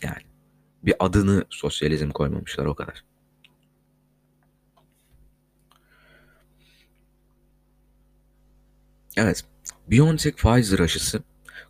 Yani 0.03 0.21
bir 0.83 0.95
adını 0.99 1.45
sosyalizm 1.49 2.09
koymamışlar 2.09 2.65
o 2.65 2.75
kadar. 2.75 3.03
Evet, 9.17 9.45
BioNTech 9.87 10.35
Pfizer 10.37 10.79
aşısı 10.79 11.23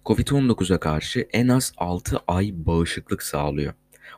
COVID-19'a 0.06 0.80
karşı 0.80 1.28
en 1.34 1.48
az 1.48 1.74
6 1.78 2.20
ay 2.28 2.52
bağışıklık 2.54 3.24
sağlıyor. 3.24 3.74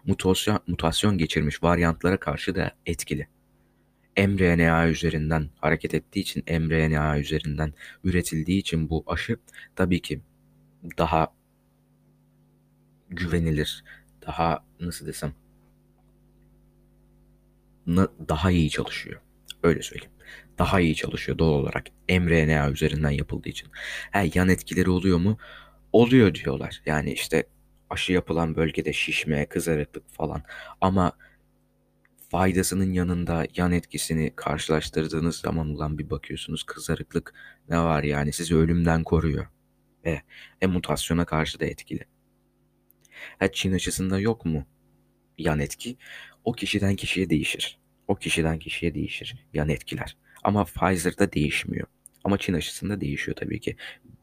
Mutasyon, 0.05 0.59
mutasyon 0.67 1.17
geçirmiş 1.17 1.63
varyantlara 1.63 2.19
karşı 2.19 2.55
da 2.55 2.71
etkili. 2.85 3.27
mRNA 4.17 4.87
üzerinden 4.87 5.49
hareket 5.61 5.93
ettiği 5.93 6.19
için, 6.19 6.43
mRNA 6.47 7.19
üzerinden 7.19 7.73
üretildiği 8.03 8.59
için 8.59 8.89
bu 8.89 9.03
aşı 9.07 9.37
tabii 9.75 10.01
ki 10.01 10.21
daha 10.97 11.33
güvenilir, 13.09 13.83
daha 14.27 14.65
nasıl 14.79 15.07
desem 15.07 15.33
daha 18.27 18.51
iyi 18.51 18.69
çalışıyor. 18.69 19.21
Öyle 19.63 19.81
söyleyeyim. 19.81 20.11
Daha 20.57 20.79
iyi 20.79 20.95
çalışıyor 20.95 21.37
doğal 21.37 21.51
olarak 21.51 21.85
mRNA 22.09 22.71
üzerinden 22.71 23.09
yapıldığı 23.09 23.49
için. 23.49 23.69
He, 24.11 24.31
yan 24.33 24.49
etkileri 24.49 24.89
oluyor 24.89 25.17
mu? 25.17 25.37
Oluyor 25.91 26.33
diyorlar. 26.33 26.81
Yani 26.85 27.13
işte 27.13 27.43
aşı 27.89 28.13
yapılan 28.13 28.55
bölgede 28.55 28.93
şişme, 28.93 29.45
kızarıklık 29.45 30.09
falan. 30.13 30.43
Ama 30.81 31.11
faydasının 32.31 32.93
yanında 32.93 33.47
yan 33.55 33.71
etkisini 33.71 34.33
karşılaştırdığınız 34.35 35.35
zaman 35.35 35.67
ulan 35.67 35.97
bir 35.97 36.09
bakıyorsunuz 36.09 36.63
kızarıklık 36.63 37.33
ne 37.69 37.79
var 37.79 38.03
yani 38.03 38.33
sizi 38.33 38.55
ölümden 38.55 39.03
koruyor. 39.03 39.47
Ve 40.05 40.21
e, 40.61 40.67
mutasyona 40.67 41.25
karşı 41.25 41.59
da 41.59 41.65
etkili. 41.65 42.05
Ha, 43.39 43.51
Çin 43.51 43.73
aşısında 43.73 44.19
yok 44.19 44.45
mu 44.45 44.65
yan 45.37 45.59
etki? 45.59 45.97
O 46.43 46.51
kişiden 46.51 46.95
kişiye 46.95 47.29
değişir. 47.29 47.79
O 48.07 48.15
kişiden 48.15 48.59
kişiye 48.59 48.93
değişir 48.95 49.45
yan 49.53 49.69
etkiler. 49.69 50.17
Ama 50.43 50.65
Pfizer'da 50.65 51.33
değişmiyor. 51.33 51.87
Ama 52.23 52.37
Çin 52.37 52.53
aşısında 52.53 53.01
değişiyor 53.01 53.37
tabii 53.37 53.59
ki. 53.59 53.75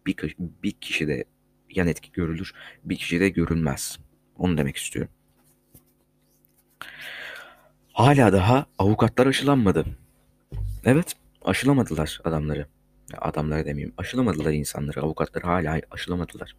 Bir, 0.07 0.37
bir 0.39 0.73
kişide 0.73 1.25
yan 1.71 1.89
etki 1.89 2.13
görülür, 2.13 2.53
bir 2.85 2.97
kişide 2.97 3.29
görülmez. 3.29 3.99
Onu 4.37 4.59
demek 4.59 4.77
istiyorum. 4.77 5.13
Hala 7.93 8.33
daha 8.33 8.67
avukatlar 8.79 9.27
aşılanmadı. 9.27 9.85
Evet, 10.85 11.17
aşılamadılar 11.45 12.21
adamları. 12.25 12.67
Adamları 13.19 13.67
demeyeyim. 13.67 13.95
Aşılamadılar 13.97 14.53
insanları. 14.53 15.01
Avukatları 15.01 15.47
hala 15.47 15.81
aşılamadılar. 15.91 16.57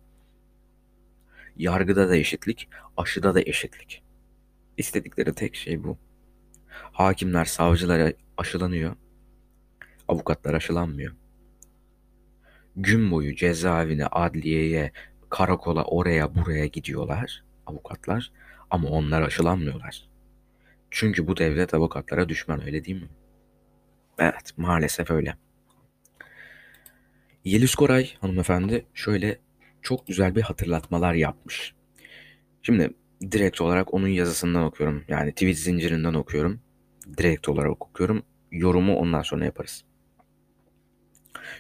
Yargıda 1.58 2.10
da 2.10 2.16
eşitlik, 2.16 2.70
aşıda 2.98 3.36
da 3.36 3.42
eşitlik. 3.42 4.04
İstedikleri 4.78 5.34
tek 5.34 5.56
şey 5.56 5.84
bu. 5.84 5.98
Hakimler, 6.70 7.46
savcılara 7.46 8.14
aşılanıyor. 8.38 8.96
Avukatlar 10.08 10.54
aşılanmıyor. 10.54 11.14
Gün 12.76 13.12
boyu 13.12 13.36
cezaevine, 13.36 14.06
adliyeye, 14.06 14.92
karakola, 15.30 15.84
oraya, 15.84 16.36
buraya 16.36 16.66
gidiyorlar 16.66 17.44
avukatlar 17.68 18.32
ama 18.70 18.90
onlar 18.90 19.22
aşılanmıyorlar. 19.22 20.10
Çünkü 20.92 21.28
bu 21.28 21.38
devlet 21.38 21.74
avukatlara 21.74 22.30
düşman 22.30 22.66
öyle 22.66 22.86
değil 22.86 23.02
mi? 23.02 23.10
Evet 24.18 24.52
maalesef 24.58 25.12
öyle. 25.12 25.38
Yeliz 27.44 27.76
Koray 27.76 28.10
hanımefendi 28.22 28.86
şöyle 28.94 29.40
çok 29.84 30.08
güzel 30.08 30.36
bir 30.36 30.42
hatırlatmalar 30.42 31.14
yapmış. 31.14 31.74
Şimdi 32.62 32.94
direkt 33.32 33.62
olarak 33.62 33.94
onun 33.94 34.08
yazısından 34.08 34.64
okuyorum. 34.64 35.04
Yani 35.08 35.32
tweet 35.32 35.58
zincirinden 35.58 36.14
okuyorum. 36.14 36.62
Direkt 37.18 37.50
olarak 37.50 37.82
okuyorum. 37.82 38.24
Yorumu 38.52 38.96
ondan 38.96 39.22
sonra 39.22 39.46
yaparız. 39.46 39.84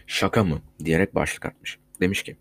Şaka 0.07 0.43
mı? 0.43 0.61
diyerek 0.85 1.15
başlık 1.15 1.45
atmış. 1.45 1.79
Demiş 2.01 2.23
ki 2.23 2.37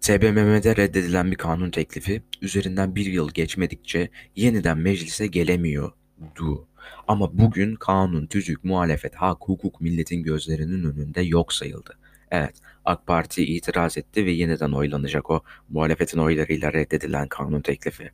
TBMM'de 0.00 0.76
reddedilen 0.76 1.30
bir 1.30 1.36
kanun 1.36 1.70
teklifi 1.70 2.22
üzerinden 2.42 2.94
bir 2.94 3.06
yıl 3.06 3.30
geçmedikçe 3.30 4.10
yeniden 4.36 4.78
meclise 4.78 5.26
gelemiyordu. 5.26 6.68
Ama 7.08 7.38
bugün 7.38 7.74
kanun, 7.74 8.26
tüzük, 8.26 8.64
muhalefet, 8.64 9.14
hak, 9.14 9.38
hukuk 9.40 9.80
milletin 9.80 10.22
gözlerinin 10.22 10.84
önünde 10.84 11.20
yok 11.20 11.52
sayıldı. 11.52 11.98
Evet, 12.30 12.54
AK 12.84 13.06
Parti 13.06 13.44
itiraz 13.44 13.98
etti 13.98 14.26
ve 14.26 14.30
yeniden 14.30 14.72
oylanacak 14.72 15.30
o 15.30 15.42
muhalefetin 15.68 16.18
oylarıyla 16.18 16.72
reddedilen 16.72 17.28
kanun 17.28 17.60
teklifi. 17.60 18.10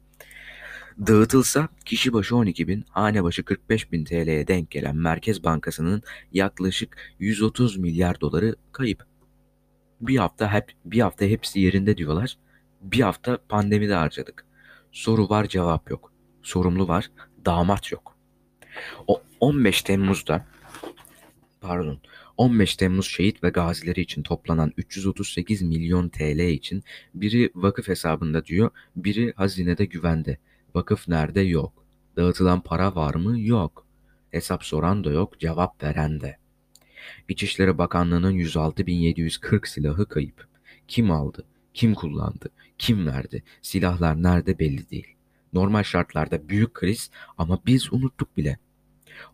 Dağıtılsa 1.07 1.69
kişi 1.85 2.13
başı 2.13 2.37
12 2.37 2.69
bin, 2.69 2.85
hane 2.91 3.25
başı 3.25 3.45
45 3.45 3.93
bin 3.93 4.05
TL'ye 4.05 4.49
denk 4.49 4.71
gelen 4.71 4.97
Merkez 4.97 5.45
Bankası'nın 5.45 6.03
yaklaşık 6.33 6.97
130 7.19 7.77
milyar 7.77 8.21
doları 8.21 8.57
kayıp. 8.73 9.07
Bir 10.01 10.17
hafta 10.17 10.53
hep 10.53 10.73
bir 10.85 11.01
hafta 11.01 11.25
hepsi 11.25 11.61
yerinde 11.61 11.97
diyorlar. 11.97 12.39
Bir 12.81 13.01
hafta 13.01 13.39
pandemide 13.49 13.95
harcadık. 13.95 14.47
Soru 14.93 15.29
var 15.29 15.49
cevap 15.49 15.91
yok. 15.91 16.13
Sorumlu 16.43 16.89
var 16.89 17.11
damat 17.45 17.93
yok. 17.93 18.17
O 19.07 19.23
15 19.41 19.83
Temmuz'da 19.83 20.47
pardon 21.63 21.99
15 22.37 22.77
Temmuz 22.77 23.07
şehit 23.07 23.45
ve 23.45 23.51
gazileri 23.51 24.01
için 24.01 24.23
toplanan 24.23 24.73
338 24.77 25.63
milyon 25.63 26.09
TL 26.09 26.39
için 26.39 26.83
biri 27.15 27.51
vakıf 27.55 27.89
hesabında 27.89 28.45
diyor, 28.45 28.71
biri 28.97 29.33
hazinede 29.37 29.85
güvende. 29.85 30.39
Vakıf 30.75 31.09
nerede? 31.09 31.41
Yok. 31.41 31.73
Dağıtılan 32.17 32.61
para 32.61 32.95
var 32.95 33.15
mı? 33.15 33.41
Yok. 33.41 33.87
Hesap 34.31 34.65
soran 34.65 35.05
da 35.05 35.11
yok, 35.11 35.41
cevap 35.41 35.83
veren 35.83 36.21
de. 36.21 36.37
İçişleri 37.29 37.79
Bakanlığı'nın 37.79 38.33
106.740 38.33 39.69
silahı 39.69 40.07
kayıp. 40.07 40.49
Kim 40.89 41.11
aldı? 41.11 41.45
Kim 41.75 41.95
kullandı? 41.95 42.49
Kim 42.79 43.07
verdi? 43.07 43.43
Silahlar 43.63 44.23
nerede 44.23 44.59
belli 44.59 44.91
değil. 44.91 45.07
Normal 45.53 45.83
şartlarda 45.83 46.49
büyük 46.49 46.75
kriz 46.75 47.11
ama 47.39 47.61
biz 47.67 47.93
unuttuk 47.93 48.37
bile. 48.37 48.59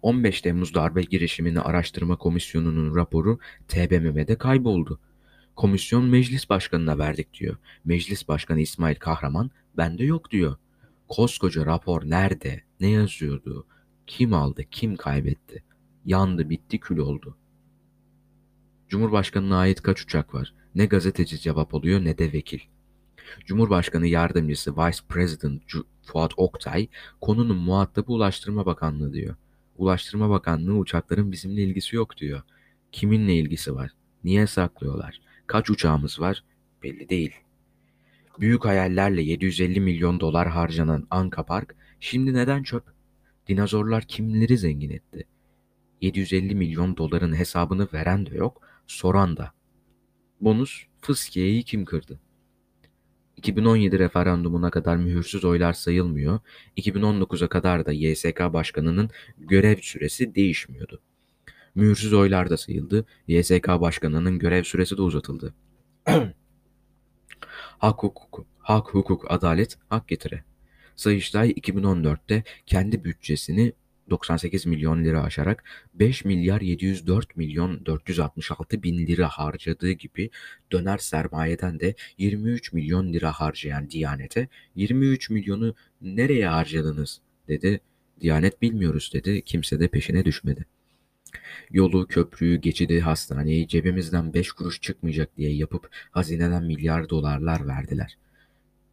15 0.02 0.40
Temmuz 0.40 0.74
darbe 0.74 1.02
girişimini 1.02 1.60
araştırma 1.60 2.16
komisyonunun 2.16 2.96
raporu 2.96 3.38
TBMM'de 3.68 4.38
kayboldu. 4.38 5.00
Komisyon 5.56 6.04
meclis 6.04 6.50
başkanına 6.50 6.98
verdik 6.98 7.34
diyor. 7.34 7.56
Meclis 7.84 8.28
başkanı 8.28 8.60
İsmail 8.60 8.94
Kahraman 8.94 9.50
bende 9.76 10.04
yok 10.04 10.30
diyor. 10.30 10.56
Koskoca 11.08 11.66
rapor 11.66 12.02
nerede? 12.04 12.62
Ne 12.80 12.88
yazıyordu? 12.88 13.66
Kim 14.06 14.34
aldı? 14.34 14.64
Kim 14.70 14.96
kaybetti? 14.96 15.62
Yandı, 16.04 16.50
bitti, 16.50 16.80
kül 16.80 16.98
oldu. 16.98 17.36
Cumhurbaşkanına 18.88 19.58
ait 19.58 19.82
kaç 19.82 20.02
uçak 20.02 20.34
var? 20.34 20.54
Ne 20.74 20.86
gazeteci 20.86 21.40
cevap 21.40 21.74
oluyor 21.74 22.04
ne 22.04 22.18
de 22.18 22.32
vekil. 22.32 22.60
Cumhurbaşkanı 23.46 24.06
Yardımcısı 24.06 24.76
Vice 24.76 24.98
President 25.08 25.62
Fuat 26.02 26.32
Oktay 26.36 26.88
konunun 27.20 27.56
muhatabı 27.56 28.12
Ulaştırma 28.12 28.66
Bakanlığı 28.66 29.12
diyor. 29.12 29.36
Ulaştırma 29.78 30.30
Bakanlığı 30.30 30.74
uçakların 30.74 31.32
bizimle 31.32 31.62
ilgisi 31.62 31.96
yok 31.96 32.16
diyor. 32.16 32.42
Kiminle 32.92 33.34
ilgisi 33.34 33.74
var? 33.74 33.90
Niye 34.24 34.46
saklıyorlar? 34.46 35.20
Kaç 35.46 35.70
uçağımız 35.70 36.20
var? 36.20 36.44
Belli 36.82 37.08
değil. 37.08 37.34
Büyük 38.40 38.64
hayallerle 38.64 39.22
750 39.22 39.80
milyon 39.80 40.20
dolar 40.20 40.48
harcanan 40.48 41.06
Anka 41.10 41.46
Park 41.46 41.76
şimdi 42.00 42.34
neden 42.34 42.62
çöp? 42.62 42.84
Dinozorlar 43.48 44.04
kimleri 44.04 44.58
zengin 44.58 44.90
etti? 44.90 45.26
750 46.00 46.54
milyon 46.54 46.96
doların 46.96 47.36
hesabını 47.36 47.88
veren 47.92 48.26
de 48.26 48.34
yok, 48.34 48.62
soran 48.86 49.36
da. 49.36 49.52
Bonus 50.40 50.82
fıskiyeyi 51.00 51.62
kim 51.62 51.84
kırdı? 51.84 52.20
2017 53.38 53.98
referandumuna 53.98 54.70
kadar 54.70 54.96
mühürsüz 54.96 55.44
oylar 55.44 55.72
sayılmıyor. 55.72 56.40
2019'a 56.76 57.48
kadar 57.48 57.86
da 57.86 57.92
YSK 57.92 58.40
başkanının 58.40 59.10
görev 59.38 59.76
süresi 59.76 60.34
değişmiyordu. 60.34 61.00
Mühürsüz 61.74 62.12
oylar 62.12 62.50
da 62.50 62.56
sayıldı. 62.56 63.06
YSK 63.26 63.68
başkanının 63.68 64.38
görev 64.38 64.62
süresi 64.62 64.96
de 64.96 65.02
uzatıldı. 65.02 65.54
hak 67.78 68.02
hukuk, 68.02 68.46
hak 68.58 68.94
hukuk, 68.94 69.30
adalet, 69.30 69.78
hak 69.88 70.08
getire. 70.08 70.44
Sayıştay 70.96 71.50
2014'te 71.50 72.44
kendi 72.66 73.04
bütçesini 73.04 73.72
98 74.10 74.66
milyon 74.66 75.04
lira 75.04 75.22
aşarak 75.22 75.64
5 75.94 76.24
milyar 76.24 76.60
704 76.60 77.36
milyon 77.36 77.86
466 77.86 78.82
bin 78.82 79.06
lira 79.06 79.28
harcadığı 79.28 79.90
gibi 79.90 80.30
döner 80.72 80.98
sermayeden 80.98 81.80
de 81.80 81.94
23 82.18 82.72
milyon 82.72 83.12
lira 83.12 83.32
harcayan 83.32 83.90
Diyanet'e 83.90 84.48
23 84.74 85.30
milyonu 85.30 85.74
nereye 86.00 86.46
harcadınız 86.46 87.20
dedi. 87.48 87.80
Diyanet 88.20 88.62
bilmiyoruz 88.62 89.10
dedi. 89.14 89.42
Kimse 89.42 89.80
de 89.80 89.88
peşine 89.88 90.24
düşmedi. 90.24 90.66
Yolu, 91.70 92.06
köprüyü, 92.06 92.56
geçidi, 92.56 93.00
hastaneyi 93.00 93.68
cebimizden 93.68 94.34
5 94.34 94.52
kuruş 94.52 94.80
çıkmayacak 94.80 95.36
diye 95.36 95.54
yapıp 95.54 95.90
hazineden 96.10 96.64
milyar 96.64 97.08
dolarlar 97.08 97.66
verdiler. 97.66 98.18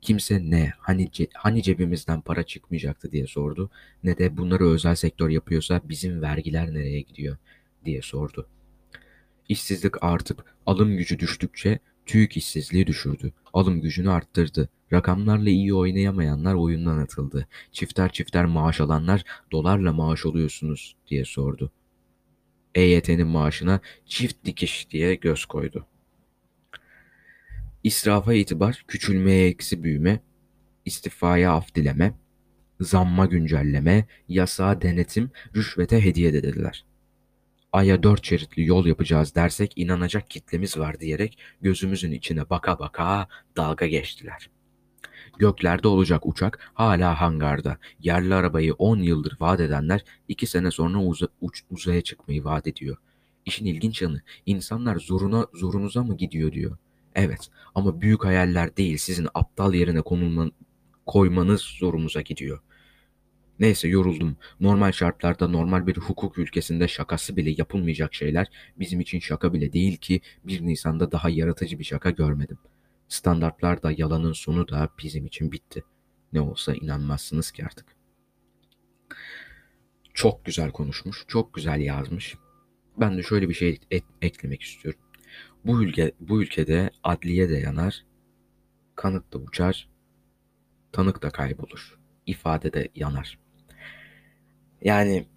Kimse 0.05 0.51
ne, 0.51 0.73
hani, 0.77 1.11
ce 1.11 1.27
hani 1.33 1.63
cebimizden 1.63 2.21
para 2.21 2.43
çıkmayacaktı 2.43 3.11
diye 3.11 3.27
sordu 3.27 3.69
ne 4.03 4.17
de 4.17 4.37
bunları 4.37 4.69
özel 4.69 4.95
sektör 4.95 5.29
yapıyorsa 5.29 5.81
bizim 5.83 6.21
vergiler 6.21 6.73
nereye 6.73 7.01
gidiyor 7.01 7.37
diye 7.85 8.01
sordu. 8.01 8.47
İşsizlik 9.49 10.03
artıp 10.03 10.45
alım 10.65 10.97
gücü 10.97 11.19
düştükçe 11.19 11.79
TÜİK 12.05 12.37
işsizliği 12.37 12.87
düşürdü. 12.87 13.33
Alım 13.53 13.81
gücünü 13.81 14.09
arttırdı. 14.09 14.69
Rakamlarla 14.93 15.49
iyi 15.49 15.73
oynayamayanlar 15.73 16.53
oyundan 16.53 16.97
atıldı. 16.97 17.47
Çifter 17.71 18.11
çifter 18.11 18.45
maaş 18.45 18.81
alanlar 18.81 19.23
dolarla 19.51 19.93
maaş 19.93 20.25
oluyorsunuz 20.25 20.95
diye 21.07 21.25
sordu. 21.25 21.71
EYT'nin 22.75 23.27
maaşına 23.27 23.79
çift 24.05 24.45
dikiş 24.45 24.89
diye 24.89 25.15
göz 25.15 25.45
koydu. 25.45 25.87
İsrafa 27.85 28.33
itibar, 28.33 28.85
küçülmeye 28.87 29.47
eksi 29.47 29.83
büyüme, 29.83 30.19
istifaya 30.85 31.53
af 31.53 31.75
dileme, 31.75 32.13
zamma 32.79 33.25
güncelleme, 33.25 34.07
yasağa 34.29 34.81
denetim, 34.81 35.31
rüşvete 35.55 36.03
hediye 36.03 36.33
dediler. 36.33 36.85
Ay'a 37.73 38.03
dört 38.03 38.25
şeritli 38.25 38.65
yol 38.65 38.85
yapacağız 38.85 39.35
dersek 39.35 39.73
inanacak 39.75 40.29
kitlemiz 40.29 40.77
var 40.77 40.99
diyerek 40.99 41.37
gözümüzün 41.61 42.11
içine 42.11 42.49
baka 42.49 42.79
baka 42.79 43.27
dalga 43.57 43.87
geçtiler. 43.87 44.49
Göklerde 45.39 45.87
olacak 45.87 46.25
uçak 46.25 46.71
hala 46.73 47.21
hangarda. 47.21 47.77
Yerli 47.99 48.35
arabayı 48.35 48.73
10 48.73 48.97
yıldır 48.97 49.37
vaat 49.39 49.59
edenler 49.59 50.03
2 50.27 50.47
sene 50.47 50.71
sonra 50.71 50.99
uza, 50.99 51.27
uç, 51.41 51.63
uzaya 51.69 52.01
çıkmayı 52.01 52.43
vaat 52.43 52.67
ediyor. 52.67 52.97
İşin 53.45 53.65
ilginç 53.65 54.01
yanı 54.01 54.21
insanlar 54.45 54.95
zoruna 54.95 55.47
zorunuza 55.53 56.03
mı 56.03 56.17
gidiyor 56.17 56.51
diyor. 56.51 56.77
Evet 57.15 57.49
ama 57.75 58.01
büyük 58.01 58.25
hayaller 58.25 58.77
değil 58.77 58.97
sizin 58.97 59.27
aptal 59.33 59.73
yerine 59.73 60.01
konulman, 60.01 60.51
koymanız 61.05 61.61
zorumuza 61.61 62.21
gidiyor. 62.21 62.59
Neyse 63.59 63.87
yoruldum. 63.87 64.37
Normal 64.59 64.91
şartlarda 64.91 65.47
normal 65.47 65.87
bir 65.87 65.97
hukuk 65.97 66.37
ülkesinde 66.37 66.87
şakası 66.87 67.37
bile 67.37 67.55
yapılmayacak 67.57 68.13
şeyler 68.13 68.47
bizim 68.79 68.99
için 68.99 69.19
şaka 69.19 69.53
bile 69.53 69.73
değil 69.73 69.97
ki 69.97 70.21
1 70.43 70.61
Nisan'da 70.61 71.11
daha 71.11 71.29
yaratıcı 71.29 71.79
bir 71.79 71.83
şaka 71.83 72.09
görmedim. 72.09 72.57
Standartlar 73.07 73.83
da 73.83 73.91
yalanın 73.91 74.33
sonu 74.33 74.67
da 74.67 74.89
bizim 75.03 75.25
için 75.25 75.51
bitti. 75.51 75.83
Ne 76.33 76.41
olsa 76.41 76.73
inanmazsınız 76.73 77.51
ki 77.51 77.65
artık. 77.65 77.95
Çok 80.13 80.45
güzel 80.45 80.71
konuşmuş, 80.71 81.25
çok 81.27 81.53
güzel 81.53 81.79
yazmış. 81.79 82.35
Ben 82.97 83.17
de 83.17 83.23
şöyle 83.23 83.49
bir 83.49 83.53
şey 83.53 83.79
et, 83.91 84.03
eklemek 84.21 84.61
istiyorum. 84.61 84.99
Bu 85.65 85.83
ülke 85.83 86.11
bu 86.19 86.43
ülkede 86.43 86.89
adliye 87.03 87.49
de 87.49 87.57
yanar, 87.57 88.05
kanıt 88.95 89.33
da 89.33 89.37
uçar, 89.37 89.89
tanık 90.91 91.21
da 91.21 91.29
kaybolur, 91.29 91.99
ifade 92.25 92.73
de 92.73 92.89
yanar. 92.95 93.39
Yani 94.81 95.27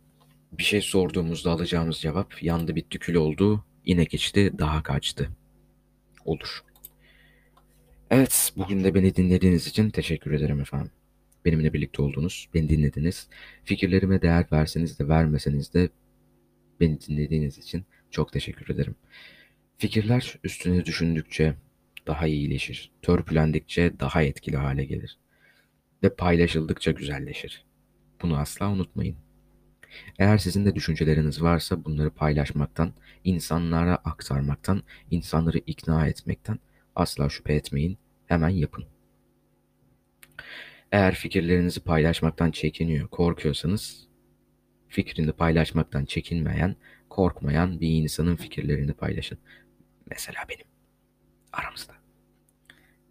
bir 0.53 0.63
şey 0.63 0.81
sorduğumuzda 0.81 1.51
alacağımız 1.51 1.97
cevap 1.99 2.43
yandı 2.43 2.75
bitti 2.77 2.99
kül 2.99 3.15
oldu, 3.15 3.65
inek 3.85 4.15
içti 4.15 4.53
daha 4.59 4.83
kaçtı. 4.83 5.31
Olur. 6.25 6.63
Evet, 8.11 8.53
bugün 8.57 8.85
de 8.85 8.95
beni 8.95 9.15
dinlediğiniz 9.15 9.67
için 9.67 9.91
teşekkür 9.91 10.33
ederim 10.33 10.61
efendim. 10.61 10.91
Benimle 11.45 11.73
birlikte 11.73 12.03
oldunuz, 12.03 12.49
beni 12.55 12.69
dinlediniz. 12.69 13.29
Fikirlerime 13.65 14.23
değer 14.23 14.47
verseniz 14.53 14.99
de 14.99 15.09
vermeseniz 15.09 15.75
de 15.75 15.89
beni 16.81 17.01
dinlediğiniz 17.01 17.59
için 17.59 17.85
çok 18.11 18.33
teşekkür 18.33 18.75
ederim. 18.75 18.95
Fikirler 19.79 20.39
üstüne 20.45 20.85
düşündükçe, 20.85 21.55
daha 22.07 22.27
iyileşir. 22.27 22.91
Törpülendikçe 23.03 24.01
daha 24.01 24.23
etkili 24.23 24.57
hale 24.57 24.85
gelir. 24.85 25.19
Ve 26.03 26.15
paylaşıldıkça 26.15 26.91
güzelleşir. 26.91 27.65
Bunu 28.23 28.37
asla 28.39 28.71
unutmayın. 28.71 29.17
Eğer 30.19 30.39
sizin 30.39 30.65
de 30.65 30.75
düşünceleriniz 30.75 31.43
varsa 31.43 31.85
bunları 31.85 32.11
paylaşmaktan, 32.11 32.93
insanlara 33.25 33.97
aktarmaktan, 33.97 34.83
insanları 35.11 35.59
ikna 35.59 36.07
etmekten 36.09 36.59
asla 36.97 37.29
şüphe 37.29 37.55
etmeyin. 37.55 37.99
Hemen 38.27 38.49
yapın. 38.49 38.85
Eğer 40.93 41.15
fikirlerinizi 41.15 41.81
paylaşmaktan 41.81 42.51
çekiniyor, 42.51 43.09
korkuyorsanız 43.09 44.09
fikrini 44.89 45.33
paylaşmaktan 45.33 46.05
çekinmeyen, 46.05 46.77
korkmayan 47.09 47.81
bir 47.81 47.89
insanın 47.89 48.37
fikirlerini 48.37 48.93
paylaşın. 48.93 49.39
Mesela 50.11 50.41
benim. 50.49 50.67
Aramızda. 51.53 51.95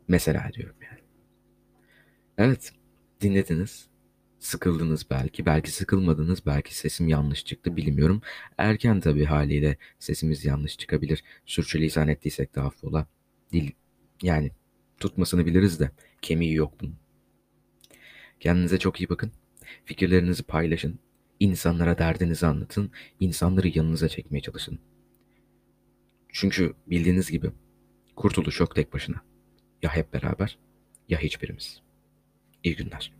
Mesela 0.08 0.52
diyorum 0.54 0.76
yani. 0.82 1.00
Evet, 2.38 2.72
dinlediniz. 3.22 3.88
Sıkıldınız 4.39 5.10
belki, 5.10 5.45
belki 5.45 5.72
sıkılmadınız, 5.72 6.45
belki 6.45 6.76
sesim 6.76 7.08
yanlış 7.08 7.45
çıktı 7.45 7.76
bilmiyorum. 7.76 8.22
Erken 8.58 9.00
tabii 9.00 9.26
haliyle 9.26 9.78
sesimiz 10.00 10.45
yanlış 10.45 10.78
çıkabilir. 10.78 11.24
Sürçülisan 11.45 12.08
ettiysek 12.08 12.56
de 12.56 12.62
affola. 12.62 13.08
Dil 13.54 13.72
yani 14.22 14.52
tutmasını 15.00 15.45
biliriz 15.45 15.80
de 15.80 15.91
kemiği 16.22 16.54
yok 16.54 16.74
bunun. 16.82 16.95
Kendinize 18.39 18.80
çok 18.80 19.02
iyi 19.02 19.10
bakın. 19.10 19.32
Fikirlerinizi 19.86 20.43
paylaşın. 20.43 21.00
İnsanlara 21.39 21.98
derdinizi 21.98 22.45
anlatın. 22.45 22.91
İnsanları 23.20 23.68
yanınıza 23.68 24.10
çekmeye 24.10 24.41
çalışın. 24.41 24.80
Çünkü 26.30 26.74
bildiğiniz 26.88 27.32
gibi 27.32 27.52
kurtuluş 28.16 28.60
yok 28.60 28.76
tek 28.76 28.94
başına. 28.94 29.22
Ya 29.82 29.96
hep 29.96 30.14
beraber 30.14 30.60
ya 31.10 31.20
hiçbirimiz. 31.20 31.82
İyi 32.64 32.76
günler. 32.76 33.14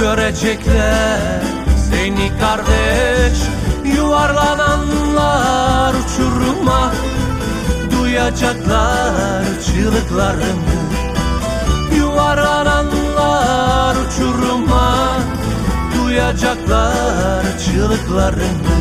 Görecekler 0.00 1.42
seni 1.90 2.32
kardeş. 2.40 3.38
Yuvarlananlar 3.96 5.94
uçuruma 5.94 6.92
Duyacaklar 7.90 9.44
çığlıklarını. 9.66 10.80
Yuvarlananlar 11.96 13.96
uçuruma 13.96 14.96
Duyacaklar 15.98 17.44
çığlıklarını. 17.64 18.80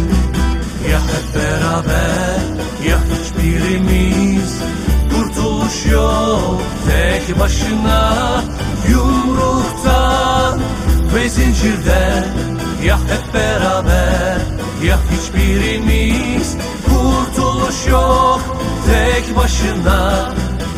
Ya 0.91 0.99
hep 0.99 1.35
beraber 1.35 2.39
ya 2.87 2.97
hiçbirimiz 3.11 4.53
Kurtuluş 5.15 5.85
yok 5.85 6.61
tek 6.87 7.39
başına. 7.39 8.41
Yumruktan 8.89 10.59
ve 11.15 11.29
zincirden 11.29 12.25
Ya 12.83 12.97
hep 12.97 13.33
beraber 13.33 14.37
ya 14.83 14.97
hiçbirimiz. 15.11 16.57
Kurtuluş 16.85 17.87
yok 17.87 18.57
tek 18.87 19.37
başına 19.37 20.29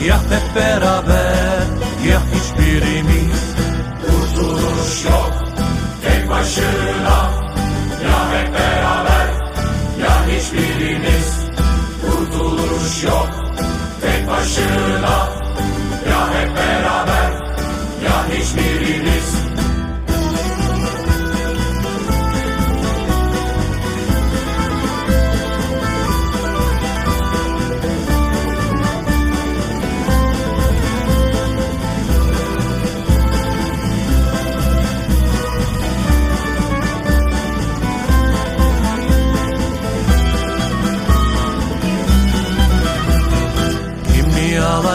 Ya 0.06 0.20
hep 0.20 0.56
beraber 0.56 1.64
ya 2.08 2.22
hiçbirimiz. 2.34 3.42
Kurtuluş 4.08 5.06
yok 5.06 5.32
tek 6.04 6.30
başına 6.30 7.32
Ya 8.04 8.32
hep 8.34 8.54
beraber 8.54 9.11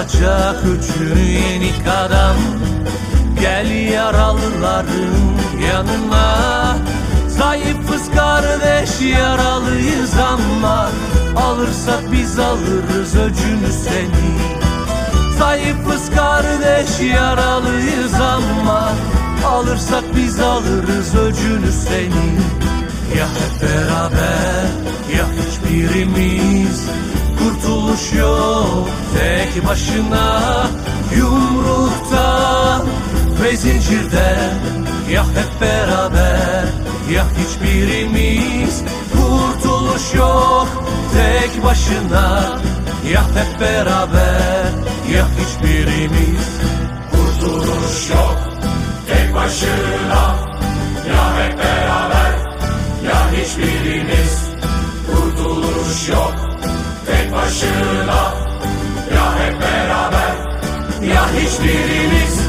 Kimi 0.09 0.27
alacak 0.27 0.65
üçünü 0.65 1.21
yenik 1.21 1.89
adam 1.89 2.37
Gel 3.41 3.71
yaralıların 3.71 5.37
yanına. 5.71 6.77
Zayıfız 7.29 8.11
kardeş 8.11 9.01
yaralıyız 9.01 10.15
ama 10.19 10.91
Alırsak 11.37 12.13
biz 12.13 12.39
alırız 12.39 13.17
öcünü 13.17 13.73
seni. 13.85 14.37
Zayıfız 15.39 16.11
kardeş 16.11 17.01
yaralıyız 17.15 18.15
ama 18.15 18.93
Alırsak 19.47 20.05
biz 20.17 20.41
alırız 20.41 21.15
öcünü 21.15 21.73
seni. 21.73 22.37
Ya 23.19 23.27
hep 23.27 23.63
beraber 23.63 24.67
ya 25.17 25.27
hiçbirimiz 25.37 26.87
Kurtuluş 27.67 28.13
yok. 28.13 28.89
Tek 29.19 29.67
başına 29.67 30.67
Yumruktan 31.17 32.87
ve 33.43 33.57
zincirden 33.57 34.55
Ya 35.11 35.25
hep 35.25 35.61
beraber 35.61 36.65
ya 37.11 37.25
hiçbirimiz 37.39 38.83
Kurtuluş 39.13 40.15
yok. 40.15 40.85
Tek 41.13 41.65
başına 41.65 42.59
Ya 43.13 43.23
hep 43.23 43.61
beraber 43.61 44.71
ya 45.13 45.27
hiçbirimiz 45.39 46.49
Kurtuluş 47.11 48.11
yok. 48.11 48.39
Tek 49.09 49.35
başına 49.35 50.37
Ya 51.09 51.39
hep 51.39 51.59
beraber 51.59 52.33
ya 53.05 53.31
hiçbirimiz 53.33 54.46
başına 57.77 58.35
Ya 59.15 59.39
hep 59.39 59.61
beraber 59.61 60.35
ya 61.15 61.29
hiçbirimiz 61.33 62.16